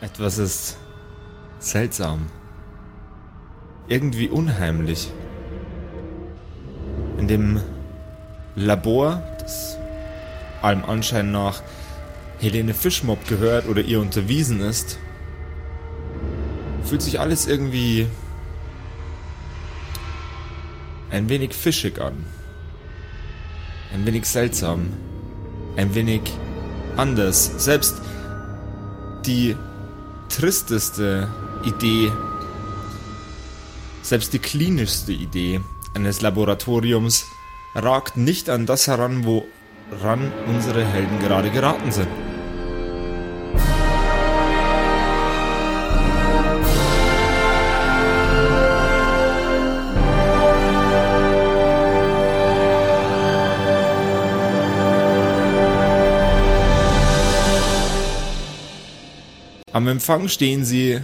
[0.00, 0.76] Etwas ist
[1.58, 2.26] seltsam.
[3.88, 5.10] Irgendwie unheimlich.
[7.18, 7.60] In dem
[8.54, 9.78] Labor, das
[10.60, 11.62] allem Anschein nach
[12.40, 14.98] Helene Fischmob gehört oder ihr unterwiesen ist,
[16.84, 18.06] fühlt sich alles irgendwie
[21.10, 22.26] ein wenig fischig an.
[23.94, 24.92] Ein wenig seltsam.
[25.76, 26.20] Ein wenig
[26.96, 27.52] anders.
[27.56, 28.02] Selbst
[29.24, 29.56] die
[30.28, 31.28] tristeste
[31.64, 32.12] Idee,
[34.02, 35.60] selbst die klinischste Idee
[35.94, 37.26] eines Laboratoriums
[37.74, 42.08] ragt nicht an das heran, woran unsere Helden gerade geraten sind.
[59.76, 61.00] Am Empfang stehen sie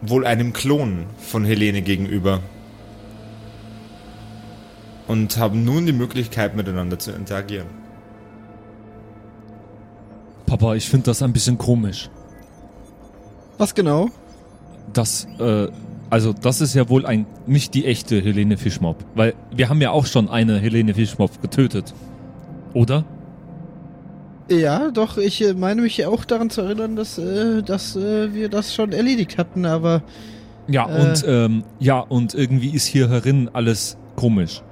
[0.00, 2.40] wohl einem Klon von Helene gegenüber
[5.06, 7.66] und haben nun die Möglichkeit miteinander zu interagieren.
[10.46, 12.08] Papa, ich finde das ein bisschen komisch.
[13.58, 14.08] Was genau?
[14.94, 15.68] Das, äh,
[16.08, 19.90] also das ist ja wohl ein nicht die echte Helene Fischmob, weil wir haben ja
[19.90, 21.92] auch schon eine Helene Fischmob getötet.
[22.72, 23.04] Oder?
[24.48, 28.48] Ja, doch, ich äh, meine mich auch daran zu erinnern, dass, äh, dass äh, wir
[28.48, 30.02] das schon erledigt hatten, aber.
[30.68, 31.00] Ja, Äh.
[31.00, 34.62] und ähm, ja, und irgendwie ist hier herin alles komisch.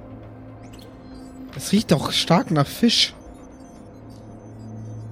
[1.57, 3.13] Es riecht doch stark nach Fisch.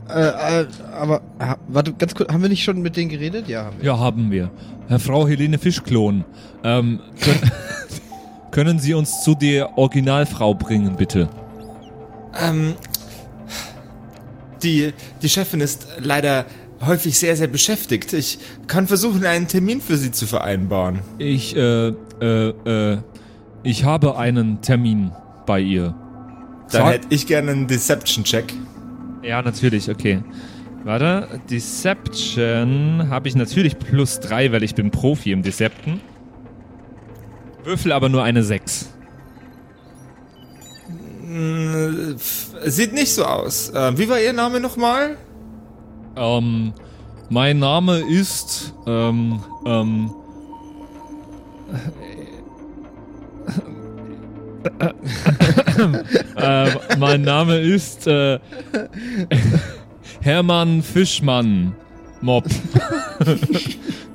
[0.10, 3.48] Äh, äh, aber, ah, warte, ganz kurz, haben wir nicht schon mit denen geredet?
[3.48, 3.86] Ja, haben wir.
[3.86, 4.52] Ja, haben wir.
[4.90, 6.26] Herr Frau Helene Fischklon,
[6.64, 7.52] ähm, können,
[8.52, 11.30] können Sie uns zu der Originalfrau bringen, bitte?
[12.42, 12.74] Ähm,
[14.64, 16.46] die, die Chefin ist leider
[16.86, 18.14] häufig sehr, sehr beschäftigt.
[18.14, 21.00] Ich kann versuchen, einen Termin für sie zu vereinbaren.
[21.18, 22.98] Ich, äh, äh, äh,
[23.64, 25.12] ich habe einen Termin
[25.46, 25.96] bei ihr.
[26.72, 28.54] Dann Sag- hätte ich gerne einen Deception-Check.
[29.22, 30.22] Ja, natürlich, okay.
[30.84, 36.02] Warte, Deception habe ich natürlich plus drei, weil ich bin Profi im Decepten.
[37.64, 38.93] Würfel aber nur eine 6.
[41.34, 42.16] Äh,
[42.70, 43.70] Sieht nicht so aus.
[43.70, 45.18] Äh, wie war Ihr Name nochmal?
[46.16, 46.74] Ähm,
[47.30, 50.12] mein Name ist, ähm, ähm,
[56.36, 58.40] äh, mein Name ist, äh,
[60.22, 61.74] Hermann Fischmann
[62.22, 62.46] Mob.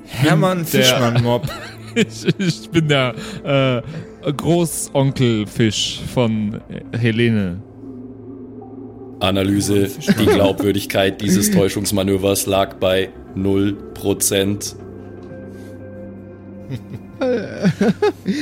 [0.07, 1.47] Hermann der- Fischmann-Mob.
[1.95, 3.81] Ich, ich bin der äh,
[4.21, 6.59] Großonkel Fisch von
[6.97, 7.61] Helene.
[9.21, 14.75] Analyse, die Glaubwürdigkeit dieses Täuschungsmanövers lag bei 0%.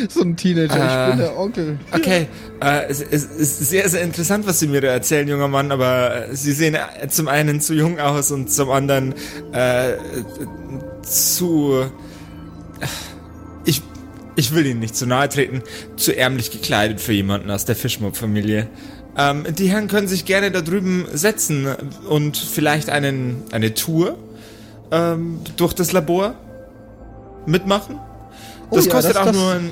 [0.10, 1.10] So ein Teenager, ich Äh.
[1.10, 1.80] bin der Onkel.
[1.92, 2.28] Okay,
[2.62, 6.28] äh, es, es ist sehr, sehr interessant, was Sie mir da erzählen, junger Mann, aber
[6.30, 9.14] äh, Sie sehen äh, zum einen zu jung aus und zum anderen
[9.54, 9.94] äh,
[11.02, 11.86] zu...
[14.38, 15.62] Ich, will Ihnen nicht zu nahe treten,
[15.96, 18.68] zu ärmlich gekleidet für jemanden aus der Fischmob-Familie.
[19.18, 21.68] Ähm, die Herren können sich gerne da drüben setzen
[22.08, 24.16] und vielleicht einen, eine Tour
[24.92, 26.36] ähm, durch das Labor
[27.48, 27.98] mitmachen.
[28.72, 29.70] Das Oh ja, kostet das- auch das- nur ein...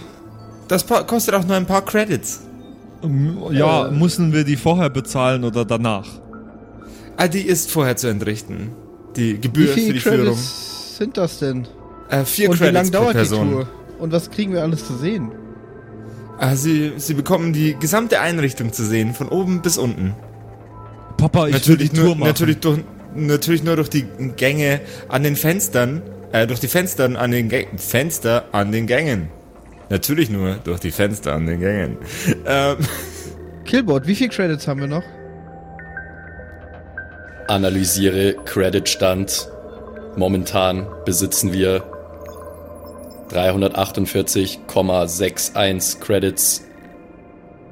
[0.68, 2.42] Das kostet auch nur ein paar Credits.
[3.52, 3.92] Ja, Äh.
[3.92, 6.08] müssen wir die vorher bezahlen oder danach?
[7.18, 8.72] Ah, die ist vorher zu entrichten.
[9.16, 10.26] Die Wie Gebühr für die Führung.
[10.34, 11.68] Credits sind das denn?
[12.10, 13.52] Äh, vier Und wie Credits lange pro dauert die Person.
[13.52, 13.68] Tour?
[14.00, 15.32] Und was kriegen wir alles zu sehen?
[16.38, 20.14] Ah, sie, sie bekommen die gesamte Einrichtung zu sehen, von oben bis unten.
[21.18, 22.28] Papa, ich natürlich, will die Tour nur, machen.
[22.28, 22.80] natürlich, durch,
[23.16, 26.02] natürlich nur durch die Gänge an den Fenstern,
[26.34, 27.78] äh, durch die Fenster an den Gängen.
[27.78, 29.30] Fenster an den Gängen.
[29.90, 31.98] Natürlich nur durch die Fenster an den Gängen.
[32.46, 32.78] Ähm,
[33.64, 35.04] Killboard, wie viele Credits haben wir noch?
[37.48, 39.50] Analysiere Creditstand.
[40.16, 41.84] Momentan besitzen wir
[43.30, 46.64] 348,61 Credits.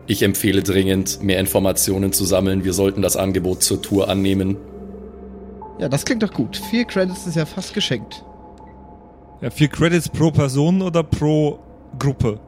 [0.07, 2.65] Ich empfehle dringend, mehr Informationen zu sammeln.
[2.65, 4.57] Wir sollten das Angebot zur Tour annehmen.
[5.79, 6.57] Ja, das klingt doch gut.
[6.57, 8.23] Vier Credits ist ja fast geschenkt.
[9.41, 11.59] Ja, vier Credits pro Person oder pro
[11.99, 12.39] Gruppe?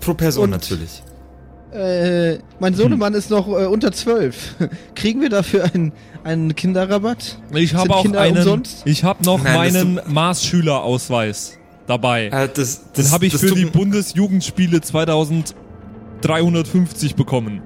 [0.00, 1.02] pro Person Und- natürlich.
[1.72, 4.54] Äh, mein Sohnemann ist noch äh, unter zwölf.
[4.94, 5.92] Kriegen wir dafür einen,
[6.22, 7.38] einen Kinderrabatt?
[7.54, 8.36] Ich habe auch Kinder einen.
[8.38, 8.82] umsonst?
[8.84, 12.26] Ich habe noch Nein, meinen Maßschülerausweis dabei.
[12.26, 17.62] Äh, das, Den das, habe ich das für die Bundesjugendspiele 2350 bekommen.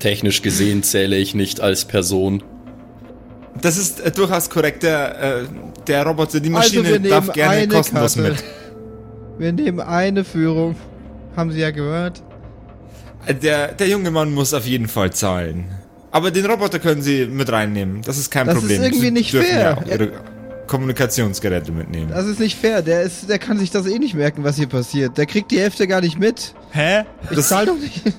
[0.00, 2.42] Technisch gesehen zähle ich nicht als Person.
[3.60, 4.82] Das ist äh, durchaus korrekt.
[4.82, 5.44] Der, äh,
[5.86, 8.30] der Roboter, die Also Maschine wir nehmen darf gerne kostenlos Karte.
[8.30, 8.42] mit.
[9.38, 10.74] Wir nehmen eine Führung.
[11.36, 12.22] Haben Sie ja gehört.
[13.42, 15.66] Der, der junge Mann muss auf jeden Fall zahlen.
[16.10, 18.02] Aber den Roboter können Sie mit reinnehmen.
[18.02, 18.82] Das ist kein Das ist Problem.
[18.82, 19.60] irgendwie Sie nicht dürfen fair.
[19.62, 20.12] Ja auch Ihre
[20.66, 22.10] Kommunikationsgeräte mitnehmen.
[22.10, 22.82] Das ist nicht fair.
[22.82, 25.16] Der, ist, der kann sich das eh nicht merken, was hier passiert.
[25.18, 26.54] Der kriegt die Hälfte gar nicht mit.
[26.72, 27.04] Hä?
[27.30, 28.02] Ich Das- zahle doch nicht.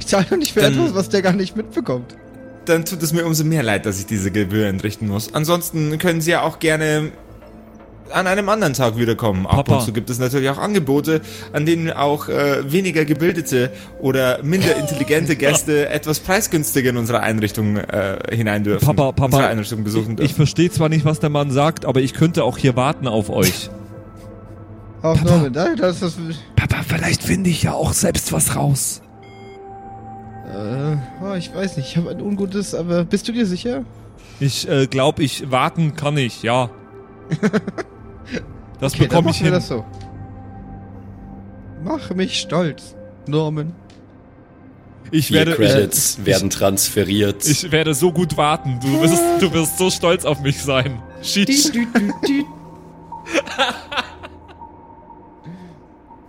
[0.00, 2.16] Ich zahle doch nicht für Dann- etwas, was der gar nicht mitbekommt.
[2.64, 5.32] Dann tut es mir umso mehr leid, dass ich diese Gebühr entrichten muss.
[5.34, 7.12] Ansonsten können Sie ja auch gerne
[8.12, 9.46] an einem anderen Tag wiederkommen.
[9.46, 9.76] Ab Papa.
[9.76, 11.20] und zu gibt es natürlich auch Angebote,
[11.52, 13.70] an denen auch äh, weniger gebildete
[14.00, 18.84] oder minder intelligente Gäste etwas preisgünstiger in unsere Einrichtung äh, hinein dürfen.
[18.86, 20.34] Papa, Papa, Unsere Einrichtung besuchen Ich dürfen.
[20.36, 23.70] verstehe zwar nicht, was der Mann sagt, aber ich könnte auch hier warten auf euch.
[25.02, 26.36] Auch Norman, da- das ist das.
[26.56, 29.00] Papa, vielleicht finde ich ja auch selbst was raus.
[30.52, 33.84] Äh, oh, ich weiß nicht, ich habe ein ungutes, aber bist du dir sicher?
[34.40, 36.70] Ich äh, glaube, ich warten kann ich, ja.
[38.80, 39.54] Das Okay, bekomme ich wir hin.
[39.54, 39.84] das so.
[41.82, 42.94] Mach mich stolz,
[43.26, 43.74] Norman.
[45.10, 47.46] Ich werde, Credits werden transferiert.
[47.46, 48.78] ich werde so gut warten.
[48.82, 51.00] Du wirst, du wirst so stolz auf mich sein.
[51.22, 51.70] Sheesh.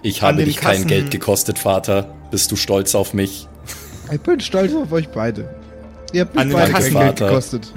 [0.02, 2.14] Ich habe dich kein Kassen- Geld gekostet, Vater.
[2.32, 3.48] Bist du stolz auf mich?
[4.12, 5.54] Ich bin stolz auf euch beide.
[6.14, 7.72] Ihr habt mich beide kein Geld gekostet.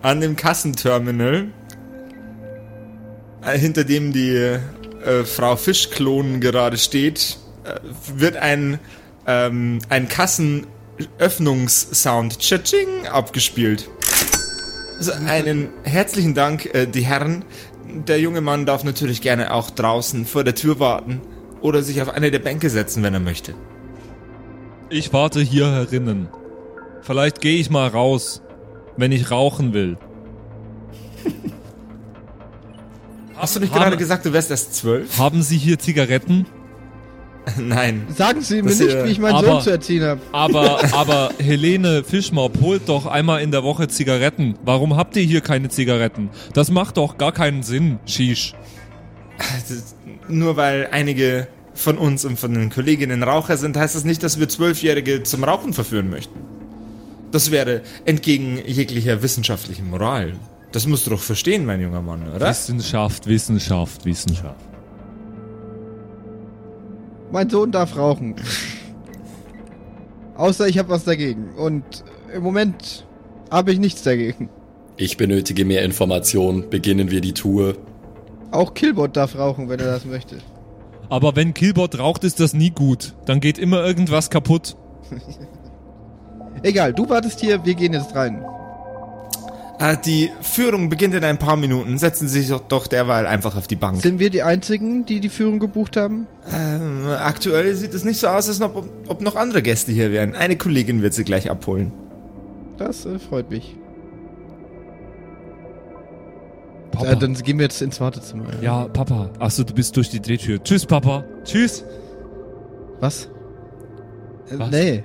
[0.00, 1.46] An dem Kassenterminal, äh,
[3.52, 4.58] hinter dem die äh,
[5.24, 7.78] Frau Fischklon gerade steht, äh,
[8.16, 8.78] wird ein,
[9.26, 13.88] ähm, ein Kassenöffnungssound Tschatsching abgespielt.
[14.98, 17.44] Also einen herzlichen Dank, äh, die Herren.
[18.06, 21.20] Der junge Mann darf natürlich gerne auch draußen vor der Tür warten
[21.60, 23.54] oder sich auf eine der Bänke setzen, wenn er möchte.
[24.90, 26.28] Ich warte hier herinnen.
[27.02, 28.42] Vielleicht gehe ich mal raus,
[28.96, 29.96] wenn ich rauchen will.
[33.38, 35.18] Hast du nicht Haben- gerade gesagt, du wärst erst zwölf?
[35.18, 36.46] Haben Sie hier Zigaretten?
[37.56, 38.06] Nein.
[38.14, 40.20] Sagen Sie mir Das, nicht, wie ich meinen aber- Sohn zu erziehen habe.
[40.32, 44.56] Aber, aber Helene Fischmob holt doch einmal in der Woche Zigaretten.
[44.64, 46.30] Warum habt ihr hier keine Zigaretten?
[46.52, 48.54] Das macht doch gar keinen Sinn, Shish.
[50.28, 54.38] Nur weil einige von uns und von den Kolleginnen Raucher sind, heißt das nicht, dass
[54.40, 56.38] wir Zwölfjährige zum Rauchen verführen möchten.
[57.30, 60.34] Das wäre entgegen jeglicher wissenschaftlichen Moral.
[60.72, 62.48] Das musst du doch verstehen, mein junger Mann, oder?
[62.48, 64.64] Wissenschaft, Wissenschaft, Wissenschaft.
[67.32, 68.36] Mein Sohn darf rauchen.
[70.36, 71.50] Außer ich habe was dagegen.
[71.56, 72.04] Und
[72.34, 73.06] im Moment
[73.50, 74.50] habe ich nichts dagegen.
[74.96, 76.68] Ich benötige mehr Informationen.
[76.70, 77.76] Beginnen wir die Tour.
[78.50, 80.38] Auch Killbot darf rauchen, wenn er das möchte.
[81.08, 83.14] Aber wenn Killbot raucht, ist das nie gut.
[83.24, 84.76] Dann geht immer irgendwas kaputt.
[86.62, 88.44] Egal, du wartest hier, wir gehen jetzt rein.
[89.80, 91.98] Ah, die Führung beginnt in ein paar Minuten.
[91.98, 94.02] Setzen Sie sich doch, doch derweil einfach auf die Bank.
[94.02, 96.26] Sind wir die Einzigen, die die Führung gebucht haben?
[96.52, 100.34] Ähm, aktuell sieht es nicht so aus, als ob, ob noch andere Gäste hier wären.
[100.34, 101.92] Eine Kollegin wird sie gleich abholen.
[102.76, 103.76] Das äh, freut mich.
[106.90, 107.12] Papa.
[107.12, 108.44] Äh, dann gehen wir jetzt ins Wartezimmer.
[108.60, 109.30] ja, Papa.
[109.38, 110.60] Achso, du bist durch die Drehtür.
[110.62, 111.24] Tschüss, Papa.
[111.44, 111.84] Tschüss.
[112.98, 113.28] Was?
[114.50, 114.70] Äh, Was?
[114.72, 115.04] Nee.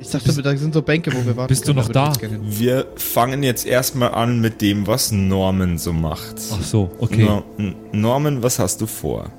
[0.00, 1.48] Ich dachte, da sind so Bänke, wo wir warten.
[1.48, 2.12] Bist du noch da?
[2.42, 6.36] Wir fangen jetzt erstmal an mit dem, was Norman so macht.
[6.52, 7.24] Ach so, okay.
[7.24, 7.44] No
[7.92, 9.30] Norman, was hast du vor?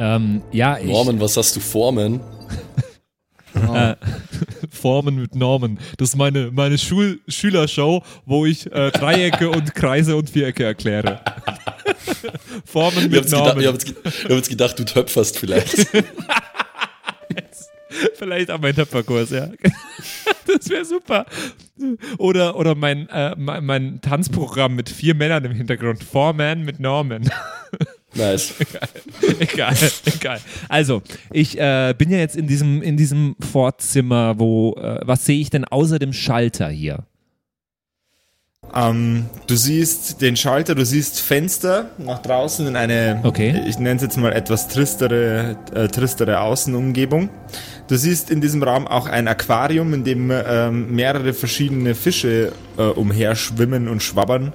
[0.00, 0.86] Ähm, ja, ich...
[0.86, 2.20] Norman, was hast du Formen?
[3.54, 3.96] Äh,
[4.70, 5.80] Formen mit Normen.
[5.96, 11.20] Das ist meine, meine Schul Schülershow, wo ich äh, Dreiecke und Kreise und Vierecke erkläre.
[12.64, 13.60] Formen mit jetzt, gedacht, Normen.
[13.62, 15.88] ich hab jetzt, ge- ich hab jetzt gedacht, du töpferst vielleicht.
[18.14, 19.50] Vielleicht auch mein Töpferkurs, ja.
[20.46, 21.26] Das wäre super.
[22.16, 26.02] Oder, oder mein, äh, mein, mein Tanzprogramm mit vier Männern im Hintergrund.
[26.02, 27.30] Four Men mit Norman.
[28.14, 28.54] nice.
[29.38, 29.76] egal,
[30.06, 30.40] egal.
[30.70, 35.38] Also, ich äh, bin ja jetzt in diesem, in diesem Vorzimmer, wo, äh, was sehe
[35.38, 37.04] ich denn außer dem Schalter hier?
[38.74, 43.62] Ähm, du siehst den Schalter, du siehst Fenster nach draußen in eine, Okay.
[43.66, 47.30] ich nenne es jetzt mal etwas tristere, äh, tristere Außenumgebung.
[47.88, 52.82] Du siehst in diesem Raum auch ein Aquarium, in dem ähm, mehrere verschiedene Fische äh,
[52.82, 54.52] umherschwimmen und schwabbern.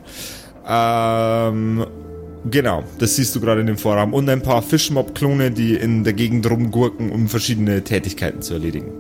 [0.68, 1.86] Ähm,
[2.50, 4.14] genau, das siehst du gerade in dem Vorraum.
[4.14, 8.92] Und ein paar Fischmob-Klone, die in der Gegend rumgurken, um verschiedene Tätigkeiten zu erledigen.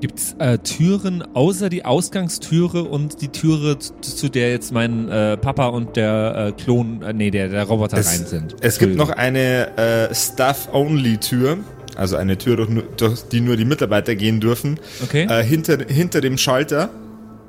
[0.00, 5.36] Gibt es äh, Türen außer die Ausgangstüre und die Türe, zu, der jetzt mein äh,
[5.38, 8.56] Papa und der äh, Klon, äh, nee, der, der Roboter Es, rein sind?
[8.60, 11.58] es gibt noch eine äh, Staff-Only-Tür,
[11.96, 15.26] also eine Tür, durch, durch die nur die Mitarbeiter gehen dürfen, Okay.
[15.30, 16.90] äh, hinter, hinter dem Schalter.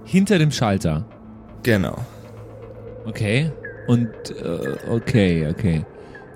[0.05, 1.05] Hinter dem Schalter.
[1.63, 1.97] Genau.
[3.05, 3.51] Okay.
[3.87, 4.07] Und
[4.41, 5.85] äh, okay, okay.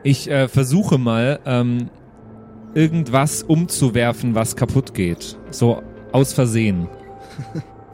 [0.04, 1.90] Ich äh, versuche mal ähm,
[2.74, 5.38] irgendwas umzuwerfen, was kaputt geht.
[5.52, 6.88] So aus Versehen.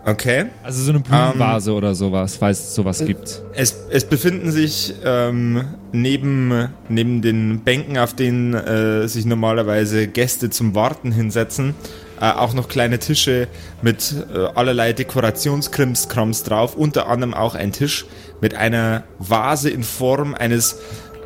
[0.07, 0.45] Okay.
[0.63, 3.41] Also so eine Blumenvase oder sowas, falls es sowas gibt.
[3.53, 10.49] Es, es befinden sich ähm, neben, neben den Bänken, auf denen äh, sich normalerweise Gäste
[10.49, 11.75] zum Warten hinsetzen,
[12.21, 13.49] äh, auch noch kleine Tische
[13.81, 16.77] mit äh, allerlei Dekorationskrimskrams drauf.
[16.77, 18.05] Unter anderem auch ein Tisch
[18.39, 20.77] mit einer Vase in Form eines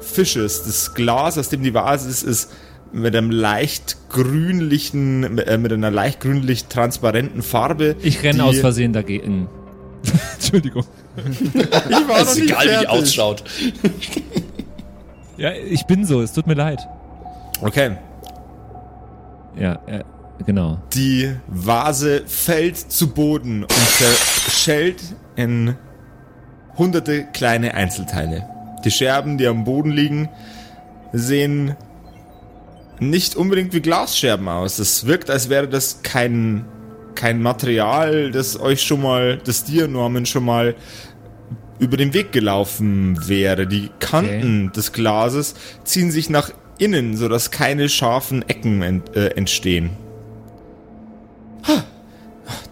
[0.02, 0.64] Fisches.
[0.64, 2.52] Das Glas, aus dem die Vase ist, ist
[2.94, 7.96] mit einem leicht grünlichen, äh, mit einer leicht grünlich transparenten Farbe.
[8.02, 9.48] Ich renne aus Versehen dagegen.
[10.36, 10.84] Entschuldigung.
[11.18, 13.44] Ich war ist egal, wie die ausschaut.
[15.36, 16.88] Ja, ich bin so, es tut mir leid.
[17.62, 17.98] Okay.
[19.60, 20.04] Ja, äh,
[20.46, 20.80] genau.
[20.94, 25.02] Die Vase fällt zu Boden und zerschellt
[25.36, 25.76] in
[26.78, 28.48] hunderte kleine Einzelteile.
[28.86, 30.30] Die Scherben, die am Boden liegen,
[31.12, 31.76] sehen
[33.02, 34.80] nicht unbedingt wie Glasscherben aus.
[34.80, 36.66] Es wirkt, als wäre das kein,
[37.16, 40.76] kein Material, das euch schon mal, das dir, Norman, schon mal
[41.80, 43.66] über den Weg gelaufen wäre.
[43.66, 49.90] Die Kanten des Glases ziehen sich nach innen, sodass keine scharfen Ecken ent, äh, entstehen.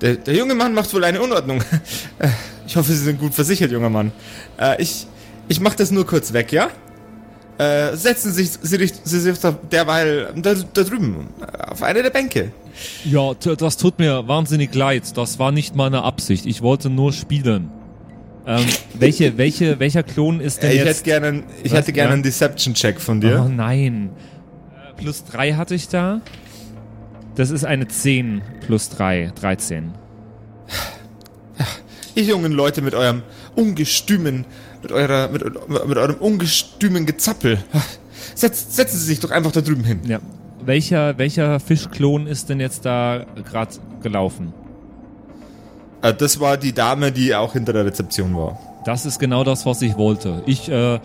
[0.02, 1.64] Der, der junge Mann macht wohl eine Unordnung.
[2.68, 4.12] Ich hoffe, Sie sind gut versichert, junger Mann.
[4.60, 5.08] Äh, ich,
[5.48, 6.70] ich mach das nur kurz weg, ja?
[7.60, 9.38] Äh, setzen Sie sich, Sie, sich- Sie sich
[9.72, 11.28] derweil da, da drüben
[11.68, 12.52] auf eine der Bänke.
[13.04, 15.18] Ja, das tut mir wahnsinnig leid.
[15.18, 16.46] Das war nicht meine Absicht.
[16.46, 17.70] Ich wollte nur spielen.
[18.48, 21.04] Ähm, welche, welche, welcher Klon ist denn Äh, ich hätte jetzt?
[21.04, 21.80] gerne, einen- ich Was?
[21.80, 22.14] hätte gerne Ja?
[22.14, 23.52] einen Deception-Check von Oh dir.
[23.54, 24.12] nein.
[24.72, 26.22] Äh, plus drei hatte ich da.
[27.36, 29.92] Das ist eine 10 plus 3, 13.
[32.16, 33.22] Ihr jungen Leute mit eurem
[33.56, 34.46] ungestümen,
[34.82, 35.44] mit eurer, mit,
[35.88, 37.60] mit eurem ungestümen Gezappel.
[38.36, 40.02] Setz, setzen Sie sich doch einfach da drüben hin.
[40.06, 40.20] Ja.
[40.64, 44.54] Welcher, welcher Fischklon ist denn jetzt da gerade gelaufen?
[46.02, 48.60] Äh, das war die Dame, die auch hinter der Rezeption war.
[48.86, 50.42] Das ist genau das, was ich wollte.
[50.46, 51.00] Ich äh,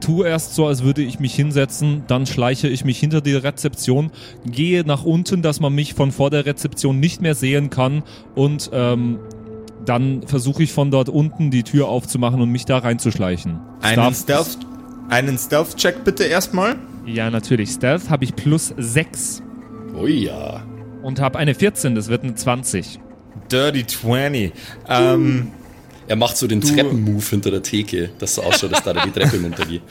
[0.00, 4.10] tue erst so, als würde ich mich hinsetzen, dann schleiche ich mich hinter die Rezeption,
[4.44, 8.02] gehe nach unten, dass man mich von vor der Rezeption nicht mehr sehen kann
[8.34, 9.18] und ähm,
[9.84, 13.58] dann versuche ich von dort unten die Tür aufzumachen und mich da reinzuschleichen.
[13.82, 14.58] Einen Stealth- Stealth,
[15.10, 16.76] einen Stealth-Check bitte erstmal.
[17.06, 17.70] Ja, natürlich.
[17.70, 19.42] Stealth habe ich plus 6
[20.00, 20.62] Oh ja.
[21.02, 22.98] und habe eine 14, das wird eine 20.
[23.52, 24.52] Dirty 20.
[24.88, 25.48] Ähm,
[26.06, 29.40] Er macht so den Treppenmove hinter der Theke, dass so ausschaut, dass da die Treppe
[29.42, 29.82] runtergeht.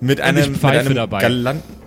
[0.00, 1.20] mit einem, mit pfeife einem dabei.
[1.20, 1.79] galanten...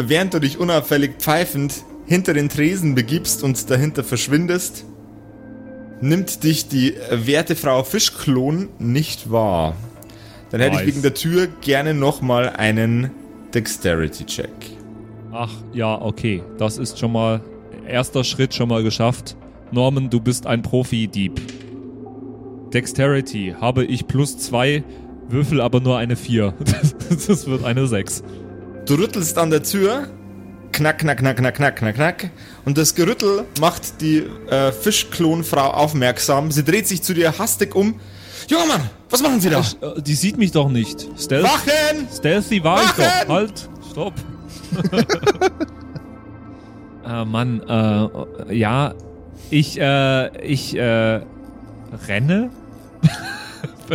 [0.00, 4.84] Während du dich unauffällig pfeifend hinter den Tresen begibst und dahinter verschwindest,
[6.00, 9.74] nimmt dich die werte Frau Fischklon nicht wahr.
[10.50, 10.82] Dann hätte Nice.
[10.82, 13.10] ich wegen der Tür gerne nochmal einen
[13.52, 14.48] Dexterity-Check.
[15.32, 16.44] Ach ja, okay.
[16.58, 17.40] Das ist schon mal
[17.86, 19.36] erster Schritt schon mal geschafft.
[19.72, 21.40] Norman, du bist ein Profi-Dieb.
[22.72, 24.84] Dexterity habe ich plus zwei,
[25.28, 26.54] würfel aber nur eine 4.
[26.60, 26.94] Das,
[27.26, 28.22] das wird eine 6.
[28.88, 30.08] Du rüttelst an der Tür,
[30.72, 32.30] knack, knack, knack, knack, knack, knack, knack.
[32.64, 36.50] Und das Gerüttel macht die äh, Fischklonfrau aufmerksam.
[36.50, 38.00] Sie dreht sich zu dir hastig um.
[38.48, 38.80] Junger Mann,
[39.10, 39.60] was machen Sie da?
[39.60, 41.06] Äh, Die sieht mich doch nicht.
[41.18, 42.08] Stealth, Wachen!
[42.10, 43.04] Stealthy war ich Wachen!
[43.26, 43.34] doch.
[43.34, 44.14] Halt, stopp.
[47.06, 48.94] äh, Mann, äh, ja,
[49.50, 51.20] ich, äh, ich, äh,
[52.08, 52.48] renne?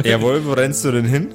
[0.04, 1.34] Jawohl, wo rennst du denn hin?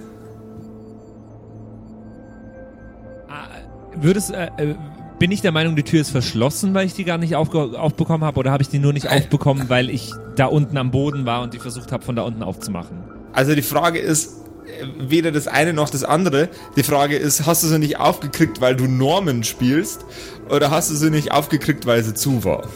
[4.00, 4.74] Würdest, äh, äh,
[5.18, 8.38] bin ich der Meinung, die Tür ist verschlossen, weil ich die gar nicht aufbekommen habe,
[8.38, 11.54] oder habe ich die nur nicht aufbekommen, weil ich da unten am Boden war und
[11.54, 12.98] die versucht habe, von da unten aufzumachen?
[13.32, 16.48] Also die Frage ist äh, weder das eine noch das andere.
[16.76, 20.04] Die Frage ist, hast du sie nicht aufgekriegt, weil du Norman spielst?
[20.48, 22.68] Oder hast du sie nicht aufgekriegt, weil sie zu war?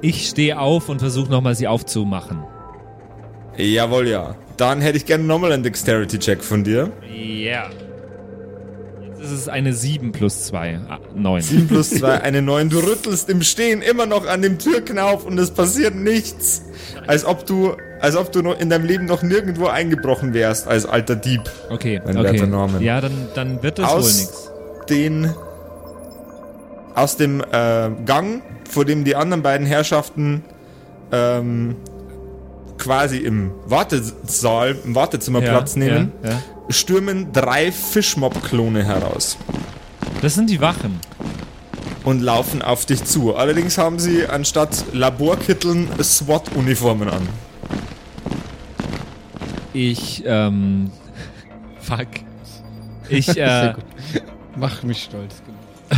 [0.00, 2.42] Ich stehe auf und versuche nochmal sie aufzumachen.
[3.56, 4.36] Jawohl, ja.
[4.56, 6.92] Dann hätte ich gerne nochmal einen Dexterity-Check von dir.
[7.12, 7.68] Ja.
[9.20, 10.80] Jetzt ist es eine 7 plus 2.
[10.88, 11.42] Ah, 9.
[11.42, 12.70] 7 plus 2, eine 9.
[12.70, 16.62] Du rüttelst im Stehen immer noch an dem Türknauf und es passiert nichts.
[17.06, 20.86] Als ob du, als ob du noch in deinem Leben noch nirgendwo eingebrochen wärst als
[20.86, 21.42] alter Dieb.
[21.68, 22.46] Okay, Mein okay.
[22.46, 22.80] Norman.
[22.82, 24.50] Ja, dann, dann wird das wohl nichts.
[24.88, 25.30] den,
[26.94, 30.42] aus dem äh, Gang, vor dem die anderen beiden Herrschaften
[31.12, 31.76] ähm,
[32.80, 36.42] quasi im Wartesaal, im Wartezimmer Platz nehmen, Ja, ja.
[36.70, 39.36] stürmen drei Fischmob-Klone heraus.
[40.22, 40.98] Das sind die Wachen.
[42.04, 43.36] und laufen auf dich zu.
[43.36, 47.28] Allerdings haben sie anstatt Laborkitteln SWAT-Uniformen an.
[49.72, 50.90] Ich, ähm.
[51.80, 52.08] Fuck.
[53.08, 53.74] Ich, äh.
[54.56, 55.34] Mach mich stolz.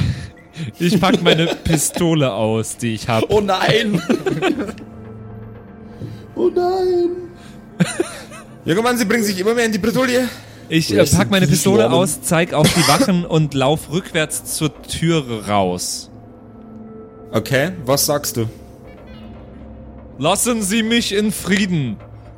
[0.79, 3.27] Ich pack meine Pistole aus, die ich habe.
[3.31, 4.01] Oh nein!
[6.37, 7.11] oh nein!
[8.65, 10.29] Junger Mann, sie bringen sich immer mehr in die Bredouille.
[10.69, 14.83] Ich äh, pack in meine Pistole aus, zeig auf die Wachen und lauf rückwärts zur
[14.83, 16.11] Türe raus.
[17.33, 18.49] Okay, was sagst du?
[20.19, 21.97] Lassen Sie mich in Frieden.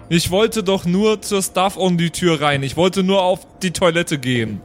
[0.08, 2.62] Ich wollte doch nur zur Staff on die Tür rein.
[2.62, 4.60] Ich wollte nur auf die Toilette gehen.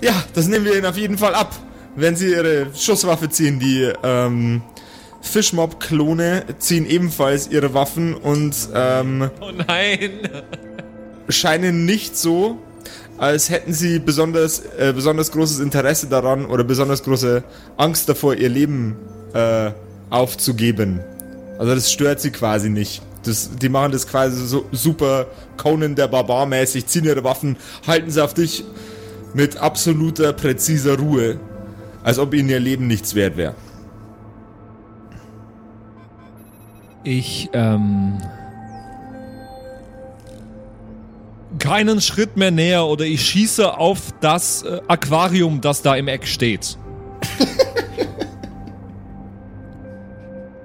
[0.00, 1.54] Ja, das nehmen wir ihnen auf jeden Fall ab.
[1.96, 4.62] Wenn sie ihre Schusswaffe ziehen, die ähm,
[5.20, 10.10] Fishmob-Klone ziehen ebenfalls ihre Waffen und ähm, Oh nein.
[11.28, 12.58] scheinen nicht so,
[13.18, 17.42] als hätten sie besonders, äh, besonders großes Interesse daran oder besonders große
[17.76, 18.96] Angst davor, ihr Leben
[19.34, 19.70] äh,
[20.08, 21.00] aufzugeben.
[21.58, 23.02] Also das stört sie quasi nicht.
[23.24, 25.26] Das, die machen das quasi so super
[25.58, 28.64] Conan der Barbar mäßig, ziehen ihre Waffen, halten sie auf dich
[29.34, 31.38] mit absoluter, präziser Ruhe.
[32.02, 33.54] Als ob ihnen ihr Leben nichts wert wäre.
[37.02, 38.18] Ich, ähm.
[41.58, 46.26] Keinen Schritt mehr näher oder ich schieße auf das äh, Aquarium, das da im Eck
[46.26, 46.78] steht.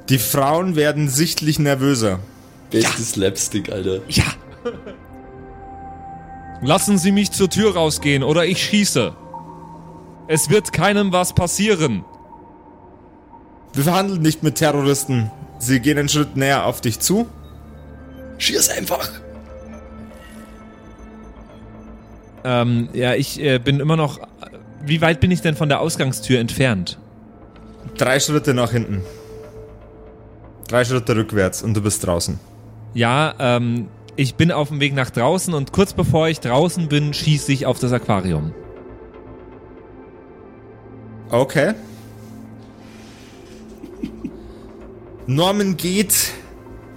[0.09, 2.19] Die Frauen werden sichtlich nervöser.
[2.69, 4.01] Bestes Slapstick, Alter.
[4.07, 4.25] Ja.
[6.61, 9.15] Lassen Sie mich zur Tür rausgehen oder ich schieße.
[10.27, 12.05] Es wird keinem was passieren.
[13.73, 15.31] Wir verhandeln nicht mit Terroristen.
[15.65, 17.27] Sie gehen einen Schritt näher auf dich zu.
[18.37, 19.09] Schieß einfach!
[22.43, 24.19] Ähm, ja, ich äh, bin immer noch.
[24.83, 26.99] Wie weit bin ich denn von der Ausgangstür entfernt?
[27.97, 29.01] Drei Schritte nach hinten.
[30.67, 32.39] Drei Schritte rückwärts und du bist draußen.
[32.93, 37.11] Ja, ähm, ich bin auf dem Weg nach draußen und kurz bevor ich draußen bin,
[37.11, 38.53] schieße ich auf das Aquarium.
[41.31, 41.73] Okay.
[45.27, 46.13] Norman geht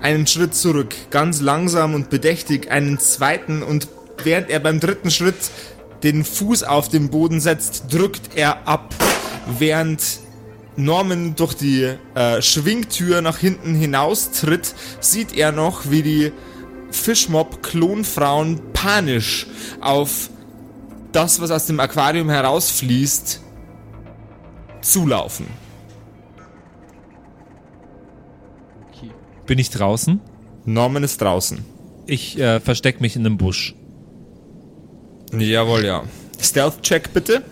[0.01, 3.89] einen Schritt zurück, ganz langsam und bedächtig, einen zweiten und
[4.23, 5.51] während er beim dritten Schritt
[6.03, 8.95] den Fuß auf den Boden setzt, drückt er ab,
[9.59, 10.03] während
[10.77, 16.33] Norman durch die äh, Schwingtür nach hinten hinaustritt, sieht er noch, wie die
[16.91, 19.47] Fischmob-Klonfrauen panisch
[19.81, 20.31] auf
[21.13, 23.41] das, was aus dem Aquarium herausfließt,
[24.83, 25.47] zulaufen.
[29.49, 30.21] Bin ich draußen?
[30.67, 31.65] Norman ist draußen.
[32.07, 33.75] Ich äh, versteck mich in einem Busch.
[35.33, 36.05] Jawohl, ja.
[36.41, 37.43] Stealth-Check bitte.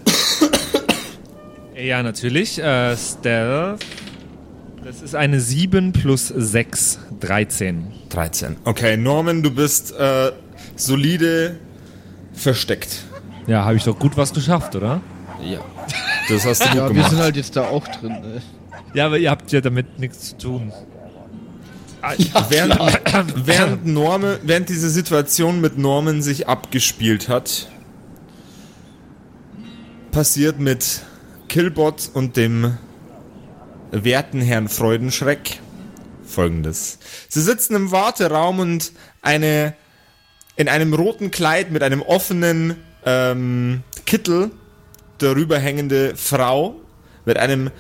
[1.75, 2.59] Ja, natürlich.
[2.63, 3.85] Äh, Stealth.
[4.85, 7.87] Das ist eine 7 plus 6, 13.
[8.11, 8.57] 13.
[8.65, 10.33] Okay, Norman, du bist äh,
[10.77, 11.57] solide
[12.35, 13.05] versteckt.
[13.47, 15.01] Ja, habe ich doch gut was geschafft, oder?
[15.43, 15.61] Ja.
[16.29, 17.11] Das hast du gut Ja, wir gemacht.
[17.11, 18.13] sind halt jetzt da auch drin.
[18.13, 18.41] Äh.
[18.99, 20.73] Ja, aber ihr habt ja damit nichts zu tun.
[22.49, 22.77] während,
[23.47, 27.69] während, Norman, während diese Situation mit Norman sich abgespielt hat,
[30.13, 31.03] passiert mit
[31.49, 32.79] Killbot und dem
[33.91, 35.61] werten Herrn Freudenschreck
[36.25, 36.99] folgendes.
[37.29, 38.93] Sie sitzen im Warteraum und
[39.23, 39.75] eine
[40.57, 44.51] in einem roten Kleid mit einem offenen ähm, Kittel
[45.19, 46.81] darüber hängende Frau
[47.25, 47.71] mit einem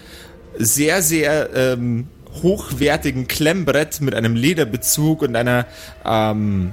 [0.58, 2.08] sehr, sehr ähm,
[2.42, 5.66] hochwertigen Klemmbrett mit einem Lederbezug und einer
[6.04, 6.72] ähm,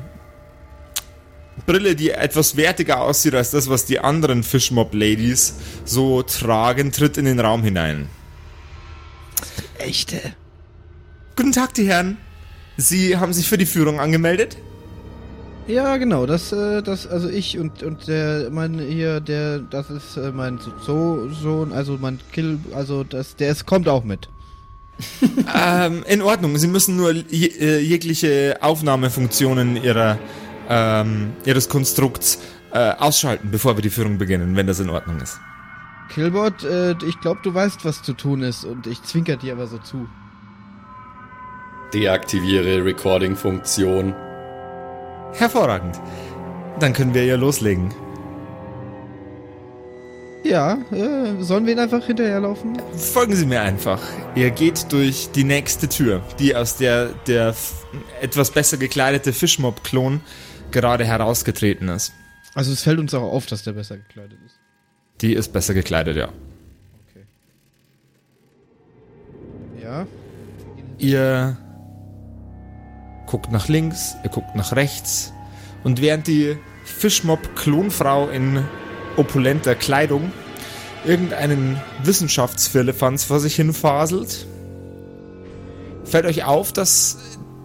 [1.66, 7.26] Brille, die etwas wertiger aussieht als das, was die anderen Fishmob-Ladies so tragen, tritt in
[7.26, 8.10] den Raum hinein.
[9.78, 10.20] Echte.
[11.36, 12.18] Guten Tag, die Herren.
[12.78, 14.58] Sie haben sich für die Führung angemeldet?
[15.68, 20.18] Ja, genau, das, äh, das, also ich und, und der, mein, hier, der, das ist
[20.18, 24.28] äh, mein so Sohn, also mein Kill, also das, der ist, kommt auch mit.
[25.56, 26.58] Ähm, in Ordnung.
[26.58, 30.18] Sie müssen nur je, äh, jegliche Aufnahmefunktionen ihrer,
[30.70, 32.40] ähm, ihres Konstrukts
[32.72, 35.40] äh, ausschalten, bevor wir die Führung beginnen, wenn das in Ordnung ist.
[36.10, 39.68] Killbot, äh, ich glaube, du weißt, was zu tun ist und ich zwinker dir aber
[39.68, 40.08] so zu.
[41.94, 44.16] Deaktiviere Recording-Funktion.
[45.34, 46.00] Hervorragend.
[46.80, 47.94] Dann können wir ja loslegen.
[50.44, 52.78] Ja, äh, sollen wir ihn einfach hinterherlaufen?
[52.98, 54.02] Folgen Sie mir einfach.
[54.36, 57.56] Ihr geht durch die nächste Tür, die aus der der
[58.22, 60.20] etwas besser gekleidete Fischmob-Klon
[60.72, 62.12] gerade herausgetreten ist.
[62.56, 64.60] Also es fällt uns auch auf, dass der besser gekleidet ist.
[65.22, 66.28] Die ist besser gekleidet, ja.
[67.10, 67.26] Okay.
[69.82, 70.06] Ja.
[70.98, 71.58] Ihr
[73.28, 75.32] guckt nach links, ihr guckt nach rechts
[75.84, 78.64] und während die Fischmob-Klonfrau in
[79.18, 80.32] opulenter Kleidung
[81.06, 84.48] irgendeinen Wissenschaftsfirlefanz vor sich hin faselt,
[86.06, 87.18] fällt euch auf, dass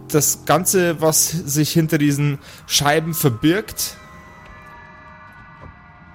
[0.09, 3.97] das Ganze, was sich hinter diesen Scheiben verbirgt,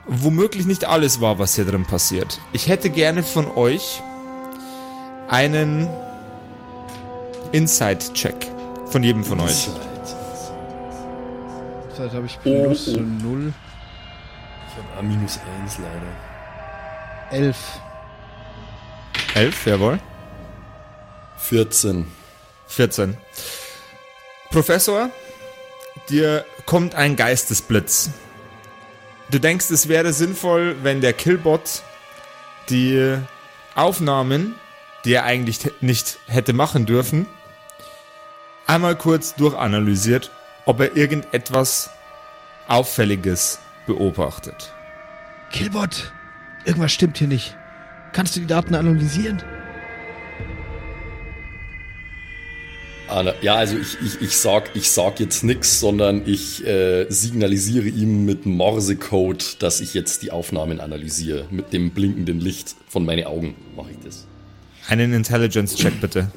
[0.07, 2.39] womöglich nicht alles war, was hier drin passiert.
[2.51, 4.01] Ich hätte gerne von euch
[5.29, 5.87] einen
[7.51, 8.35] Inside-Check
[8.87, 9.69] von jedem von euch.
[11.95, 12.99] Zeit habe ich Oh, plus oh.
[12.99, 13.53] 0.
[14.75, 17.43] Ich habe minus 1 leider.
[17.45, 17.57] 11.
[19.35, 19.99] Elf, jawohl.
[21.37, 22.11] 14.
[22.67, 23.17] 14.
[24.49, 25.09] Professor,
[26.09, 28.09] dir kommt ein Geistesblitz.
[29.29, 31.83] Du denkst, es wäre sinnvoll, wenn der Killbot
[32.69, 33.17] die
[33.75, 34.55] Aufnahmen,
[35.05, 37.27] die er eigentlich nicht hätte machen dürfen,
[38.65, 40.31] einmal kurz durchanalysiert,
[40.65, 41.89] ob er irgendetwas
[42.67, 44.73] Auffälliges beobachtet.
[45.51, 46.11] Killbot!
[46.65, 47.55] Irgendwas stimmt hier nicht.
[48.13, 49.41] Kannst du die Daten analysieren?
[53.09, 57.87] Ana- Ja, also ich, ich, ich, sag, ich sag jetzt nix, sondern ich äh, signalisiere
[57.87, 61.45] ihm mit Morsecode, dass ich jetzt die Aufnahmen analysiere.
[61.51, 64.25] Mit dem blinkenden Licht von meinen Augen mache ich das.
[64.87, 66.31] Einen Intelligence-Check bitte.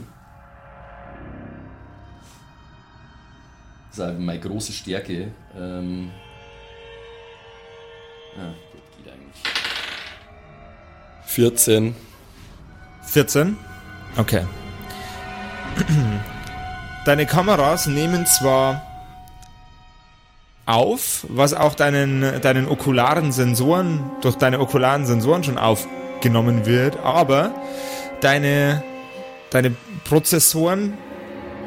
[3.91, 5.29] Das ist halt meine große Stärke.
[5.59, 6.11] Ähm,
[8.37, 9.43] ja, gut, geht eigentlich.
[11.27, 11.95] 14.
[13.03, 13.57] 14?
[14.17, 14.45] Okay.
[17.05, 18.83] Deine Kameras nehmen zwar
[20.67, 27.55] auf, was auch deinen, deinen okularen Sensoren, durch deine okularen Sensoren schon aufgenommen wird, aber
[28.21, 28.83] deine,
[29.51, 30.99] deine Prozessoren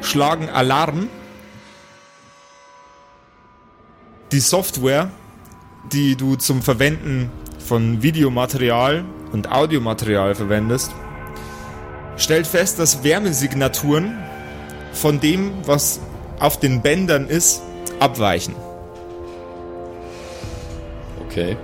[0.02, 1.08] schlagen Alarm.
[4.32, 5.10] Die Software,
[5.92, 10.92] die du zum Verwenden von Videomaterial und Audiomaterial verwendest,
[12.16, 14.18] stellt fest, dass Wärmesignaturen
[14.92, 16.00] von dem, was
[16.38, 17.62] auf den Bändern ist,
[17.98, 18.54] abweichen.
[21.26, 21.56] Okay.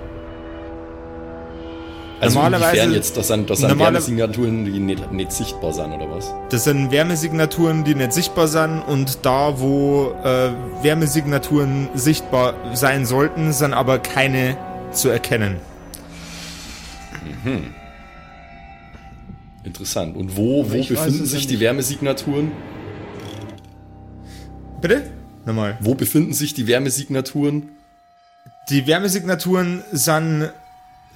[2.19, 6.09] Also Normalerweise- jetzt, das sind, das sind Normale- Wärmesignaturen, die nicht, nicht sichtbar sind, oder
[6.09, 6.33] was?
[6.49, 10.49] Das sind Wärmesignaturen, die nicht sichtbar sind und da, wo äh,
[10.81, 14.57] Wärmesignaturen sichtbar sein sollten, sind aber keine
[14.91, 15.57] zu erkennen.
[19.63, 20.15] Interessant.
[20.15, 21.59] Und wo, wo ich weiß befinden ja sich die.
[21.59, 22.51] Wärmesignaturen?
[24.81, 25.03] Bitte?
[25.45, 25.77] Nochmal.
[25.81, 27.69] Wo befinden sich die Wärmesignaturen?
[28.69, 30.49] Die Wärmesignaturen sind,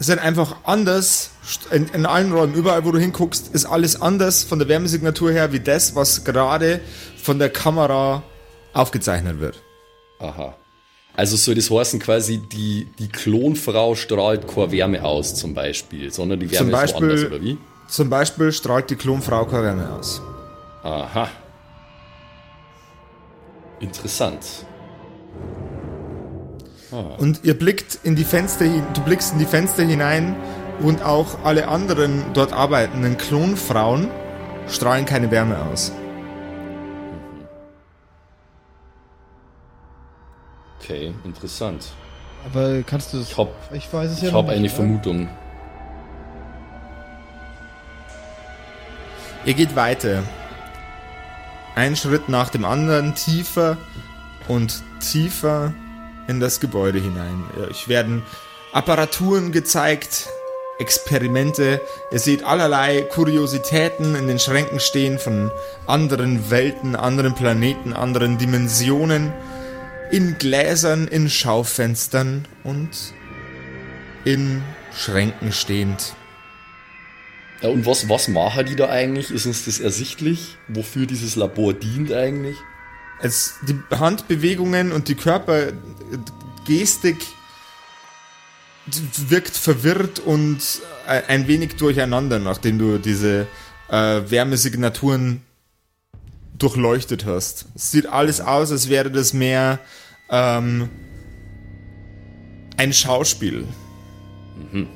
[0.03, 1.31] sind einfach anders.
[1.71, 5.51] In, in allen Räumen, überall wo du hinguckst, ist alles anders von der Wärmesignatur her
[5.53, 6.81] wie das, was gerade
[7.21, 8.23] von der Kamera
[8.73, 9.61] aufgezeichnet wird.
[10.19, 10.55] Aha.
[11.13, 16.39] Also soll das heißen quasi, die, die Klonfrau strahlt keine Wärme aus zum Beispiel, sondern
[16.39, 17.57] die Zum Wärme ist woanders, Beispiel- oder wie?
[17.89, 20.21] Zum Beispiel strahlt die Klonfrau keine Wärme aus.
[20.83, 21.29] Aha.
[23.79, 24.65] Interessant.
[26.91, 30.35] Und ihr blickt in die Fenster du blickst in die Fenster hinein
[30.81, 34.09] und auch alle anderen dort arbeitenden Klonfrauen
[34.67, 35.91] strahlen keine Wärme aus.
[40.81, 41.85] Okay, interessant.
[42.45, 43.29] Aber kannst du das.
[43.29, 44.75] Ich hab, Ich weiß es ja ich noch hab nicht, eine oder?
[44.75, 45.29] Vermutung.
[49.45, 50.23] Ihr geht weiter.
[51.75, 53.77] Ein Schritt nach dem anderen, tiefer
[54.47, 55.73] und tiefer
[56.27, 57.43] in das Gebäude hinein.
[57.69, 58.23] Euch werden
[58.73, 60.29] Apparaturen gezeigt,
[60.79, 61.79] Experimente.
[62.11, 65.51] Ihr seht allerlei Kuriositäten in den Schränken stehen von
[65.85, 69.31] anderen Welten, anderen Planeten, anderen Dimensionen.
[70.11, 72.89] In Gläsern, in Schaufenstern und
[74.25, 76.15] in Schränken stehend.
[77.61, 79.29] Ja, und was, was machen die da eigentlich?
[79.29, 80.57] Ist uns das ersichtlich?
[80.67, 82.57] Wofür dieses Labor dient eigentlich?
[83.21, 87.17] Es, die Handbewegungen und die Körpergestik
[89.27, 90.59] wirkt verwirrt und
[91.07, 93.47] äh, ein wenig durcheinander, nachdem du diese
[93.89, 95.41] äh, Wärmesignaturen
[96.57, 97.65] durchleuchtet hast.
[97.75, 99.79] Es sieht alles aus, als wäre das mehr
[100.29, 100.89] ähm,
[102.77, 103.65] ein Schauspiel.
[104.71, 104.87] Hm,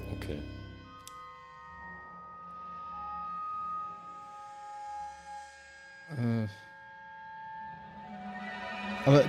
[9.06, 9.22] Aber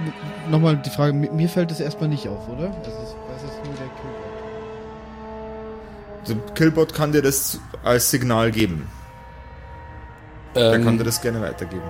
[0.50, 2.68] nochmal die Frage, mi- mir fällt es erstmal nicht auf, oder?
[2.68, 4.26] Also es- das ist nur der Killbot.
[6.28, 8.88] Der Killbot kann dir das als Signal geben.
[10.54, 11.82] Der Ähm, kann dir das gerne weitergeben.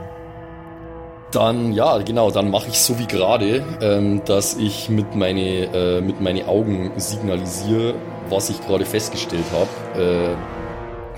[1.33, 6.01] Dann, ja, genau, dann mache ich so wie gerade, ähm, dass ich mit meine, äh,
[6.01, 7.95] mit meine Augen signalisiere,
[8.31, 10.01] was ich gerade festgestellt habe.
[10.03, 10.37] Äh,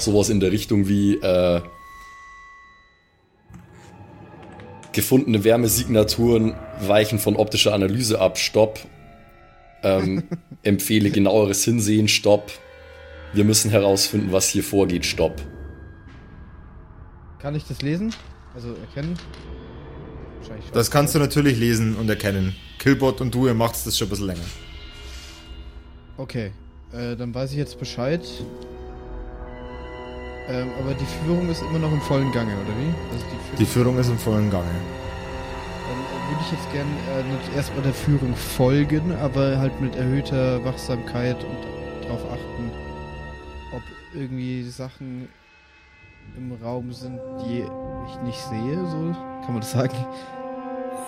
[0.00, 1.60] sowas in der Richtung wie äh,
[4.98, 8.80] gefundene Wärmesignaturen weichen von optischer Analyse ab, Stopp.
[9.84, 10.24] Ähm,
[10.64, 12.50] empfehle genaueres Hinsehen, Stopp.
[13.32, 15.40] Wir müssen herausfinden, was hier vorgeht, Stopp.
[17.38, 18.12] Kann ich das lesen?
[18.56, 19.16] Also erkennen?
[20.72, 22.56] Das kannst du natürlich lesen und erkennen.
[22.80, 24.48] Killbot und du, ihr macht das schon ein bisschen länger.
[26.16, 26.50] Okay,
[26.92, 28.26] äh, dann weiß ich jetzt Bescheid.
[30.50, 32.94] Ähm, aber die Führung ist immer noch im vollen Gange, oder wie?
[33.12, 34.64] Also die, Die Führung, Führung ist im vollen Gange.
[34.64, 36.86] dann äh, würde ich jetzt gern
[37.52, 42.70] äh, erstmal der Führung folgen, aber halt mit erhöhter Wachsamkeit und darauf achten,
[43.74, 43.82] ob
[44.14, 45.28] irgendwie Sachen
[46.36, 47.64] im Raum sind, die
[48.08, 49.12] ich nicht sehe, so
[49.44, 49.96] kann man das sagen.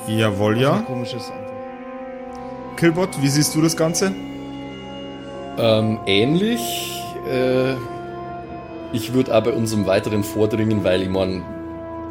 [0.06, 0.74] Jawohl, ja.
[0.76, 2.76] ein Komisches einfach.
[2.76, 4.12] Killbot, wie siehst du das Ganze?
[5.58, 7.02] Ähm, ähnlich.
[7.30, 7.74] Äh,
[8.92, 11.42] ich würde bei unserem weiteren Vordringen, weil ich meine,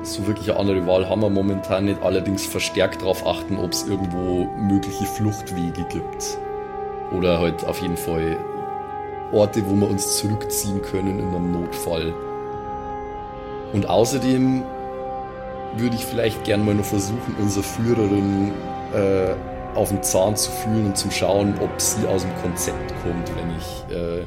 [0.03, 3.85] so wirklich eine andere Wahl haben wir momentan nicht, allerdings verstärkt darauf achten, ob es
[3.87, 6.37] irgendwo mögliche Fluchtwege gibt.
[7.11, 8.37] Oder halt auf jeden Fall
[9.31, 12.13] Orte, wo wir uns zurückziehen können in einem Notfall.
[13.73, 14.63] Und außerdem
[15.77, 18.51] würde ich vielleicht gern mal noch versuchen, unsere Führerin
[18.93, 23.29] äh, auf den Zahn zu fühlen und zu schauen, ob sie aus dem Konzept kommt,
[23.35, 24.25] wenn ich äh,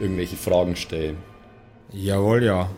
[0.00, 1.14] irgendwelche Fragen stelle.
[1.92, 2.70] Jawohl, ja.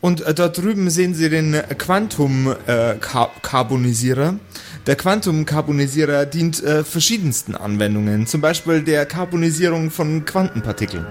[0.00, 4.36] Und äh, dort drüben sehen Sie den Quantum-Carbonisierer.
[4.86, 11.06] der Quantum-Carbonisierer dient äh, verschiedensten Anwendungen, zum Beispiel der Carbonisierung von Quantenpartikeln.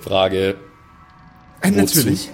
[0.00, 0.56] Frage,
[1.60, 2.30] Äh, wozu, natürlich.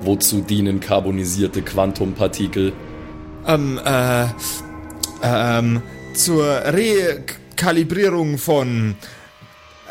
[0.00, 2.72] wozu dienen carbonisierte Quantumpartikel?
[3.46, 4.24] Ähm, äh,
[5.22, 5.82] ähm,
[6.14, 8.94] zur Rekalibrierung von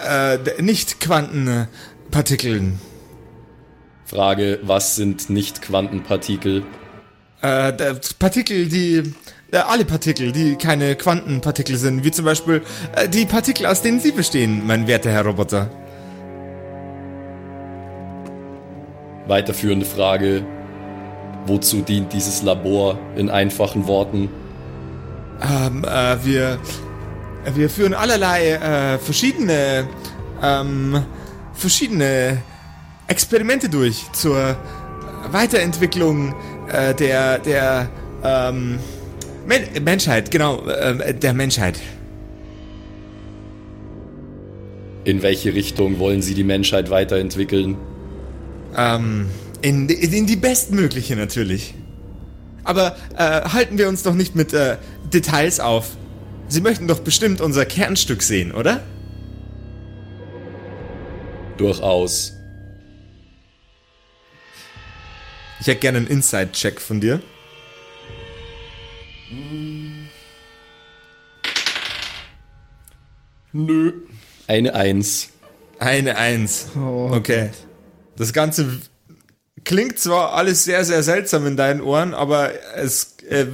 [0.06, 2.80] äh, Nicht-Quantenpartikeln.
[4.06, 6.64] Frage, was sind Nicht-Quantenpartikel?
[7.42, 7.74] Äh,
[8.18, 9.14] Partikel, die.
[9.52, 12.62] Äh, alle Partikel, die keine Quantenpartikel sind, wie zum Beispiel
[12.96, 15.70] äh, die Partikel, aus denen Sie bestehen, mein werter Herr Roboter.
[19.28, 20.46] Weiterführende Frage,
[21.46, 24.30] wozu dient dieses Labor in einfachen Worten?
[25.42, 26.60] Ähm, äh, wir.
[27.56, 29.88] Wir führen allerlei äh, verschiedene.
[30.42, 31.04] Ähm,
[31.54, 32.42] verschiedene
[33.08, 34.56] Experimente durch zur
[35.32, 36.36] Weiterentwicklung
[36.72, 37.40] äh, der.
[37.40, 37.90] der.
[38.24, 38.80] Ähm,
[39.46, 41.80] Men Menschheit, genau, äh, der Menschheit.
[45.04, 47.78] In welche Richtung wollen Sie die Menschheit weiterentwickeln?
[48.76, 49.30] Ähm,
[49.62, 51.74] in, in die bestmögliche natürlich.
[52.66, 54.76] Aber äh, halten wir uns doch nicht mit äh,
[55.14, 55.96] Details auf.
[56.50, 58.84] Sie möchten doch bestimmt unser Kernstück sehen, oder?
[61.58, 62.34] Durchaus.
[65.60, 67.22] Ich hätte gerne einen Inside-Check von dir.
[73.52, 73.94] Nö.
[74.48, 75.30] Eine Eins.
[75.80, 76.68] Eine Eins.
[76.76, 77.50] Oh, Okay.
[78.16, 78.80] Das Ganze
[79.64, 83.46] klingt zwar alles sehr, sehr seltsam in deinen Ohren, aber es, äh,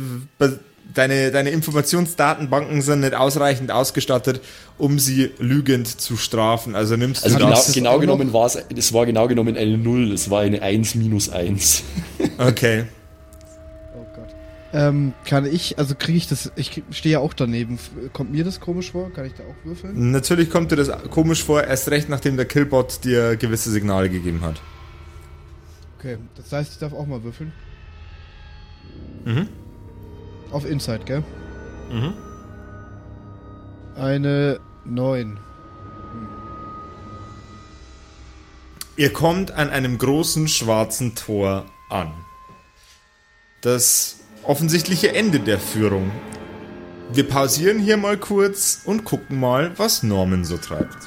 [0.93, 4.41] deine, deine Informationsdatenbanken sind nicht ausreichend ausgestattet,
[4.77, 6.75] um sie lügend zu strafen.
[6.75, 9.57] Also nimmst Also du genau, das genau noch- genommen war es, es war genau genommen
[9.57, 11.83] eine Null, es war eine Eins minus Eins.
[12.37, 12.85] Okay.
[13.95, 14.29] Oh Gott.
[14.73, 17.77] Ähm, kann ich, also kriege ich das, ich stehe ja auch daneben.
[18.11, 19.11] Kommt mir das komisch vor?
[19.13, 20.11] Kann ich da auch würfeln?
[20.11, 24.41] Natürlich kommt dir das komisch vor, erst recht nachdem der Killbot dir gewisse Signale gegeben
[24.41, 24.61] hat.
[25.99, 27.51] Okay, das heißt, ich darf auch mal würfeln.
[29.25, 29.47] Mhm.
[30.53, 31.23] Auf Inside, gell?
[31.91, 32.13] Mhm.
[33.95, 35.37] Eine 9.
[38.95, 42.11] Ihr kommt an einem großen schwarzen Tor an.
[43.61, 46.11] Das offensichtliche Ende der Führung.
[47.11, 50.97] Wir pausieren hier mal kurz und gucken mal, was Norman so treibt.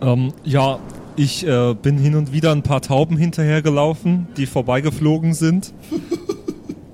[0.00, 0.80] Ähm, ja,
[1.14, 5.72] ich äh, bin hin und wieder ein paar Tauben hinterhergelaufen, die vorbeigeflogen sind.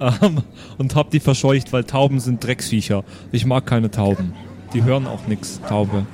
[0.00, 0.42] ähm,
[0.78, 3.04] und hab die verscheucht, weil Tauben sind Drecksviecher.
[3.32, 4.32] Ich mag keine Tauben.
[4.72, 6.06] Die hören auch nix, Taube.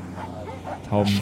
[0.88, 1.20] Tauben.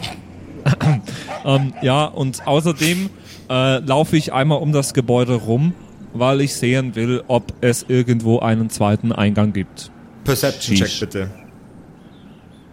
[1.44, 3.10] ähm, ja, und außerdem
[3.48, 5.74] äh, laufe ich einmal um das Gebäude rum,
[6.12, 9.90] weil ich sehen will, ob es irgendwo einen zweiten Eingang gibt.
[10.24, 11.30] Perception Check bitte.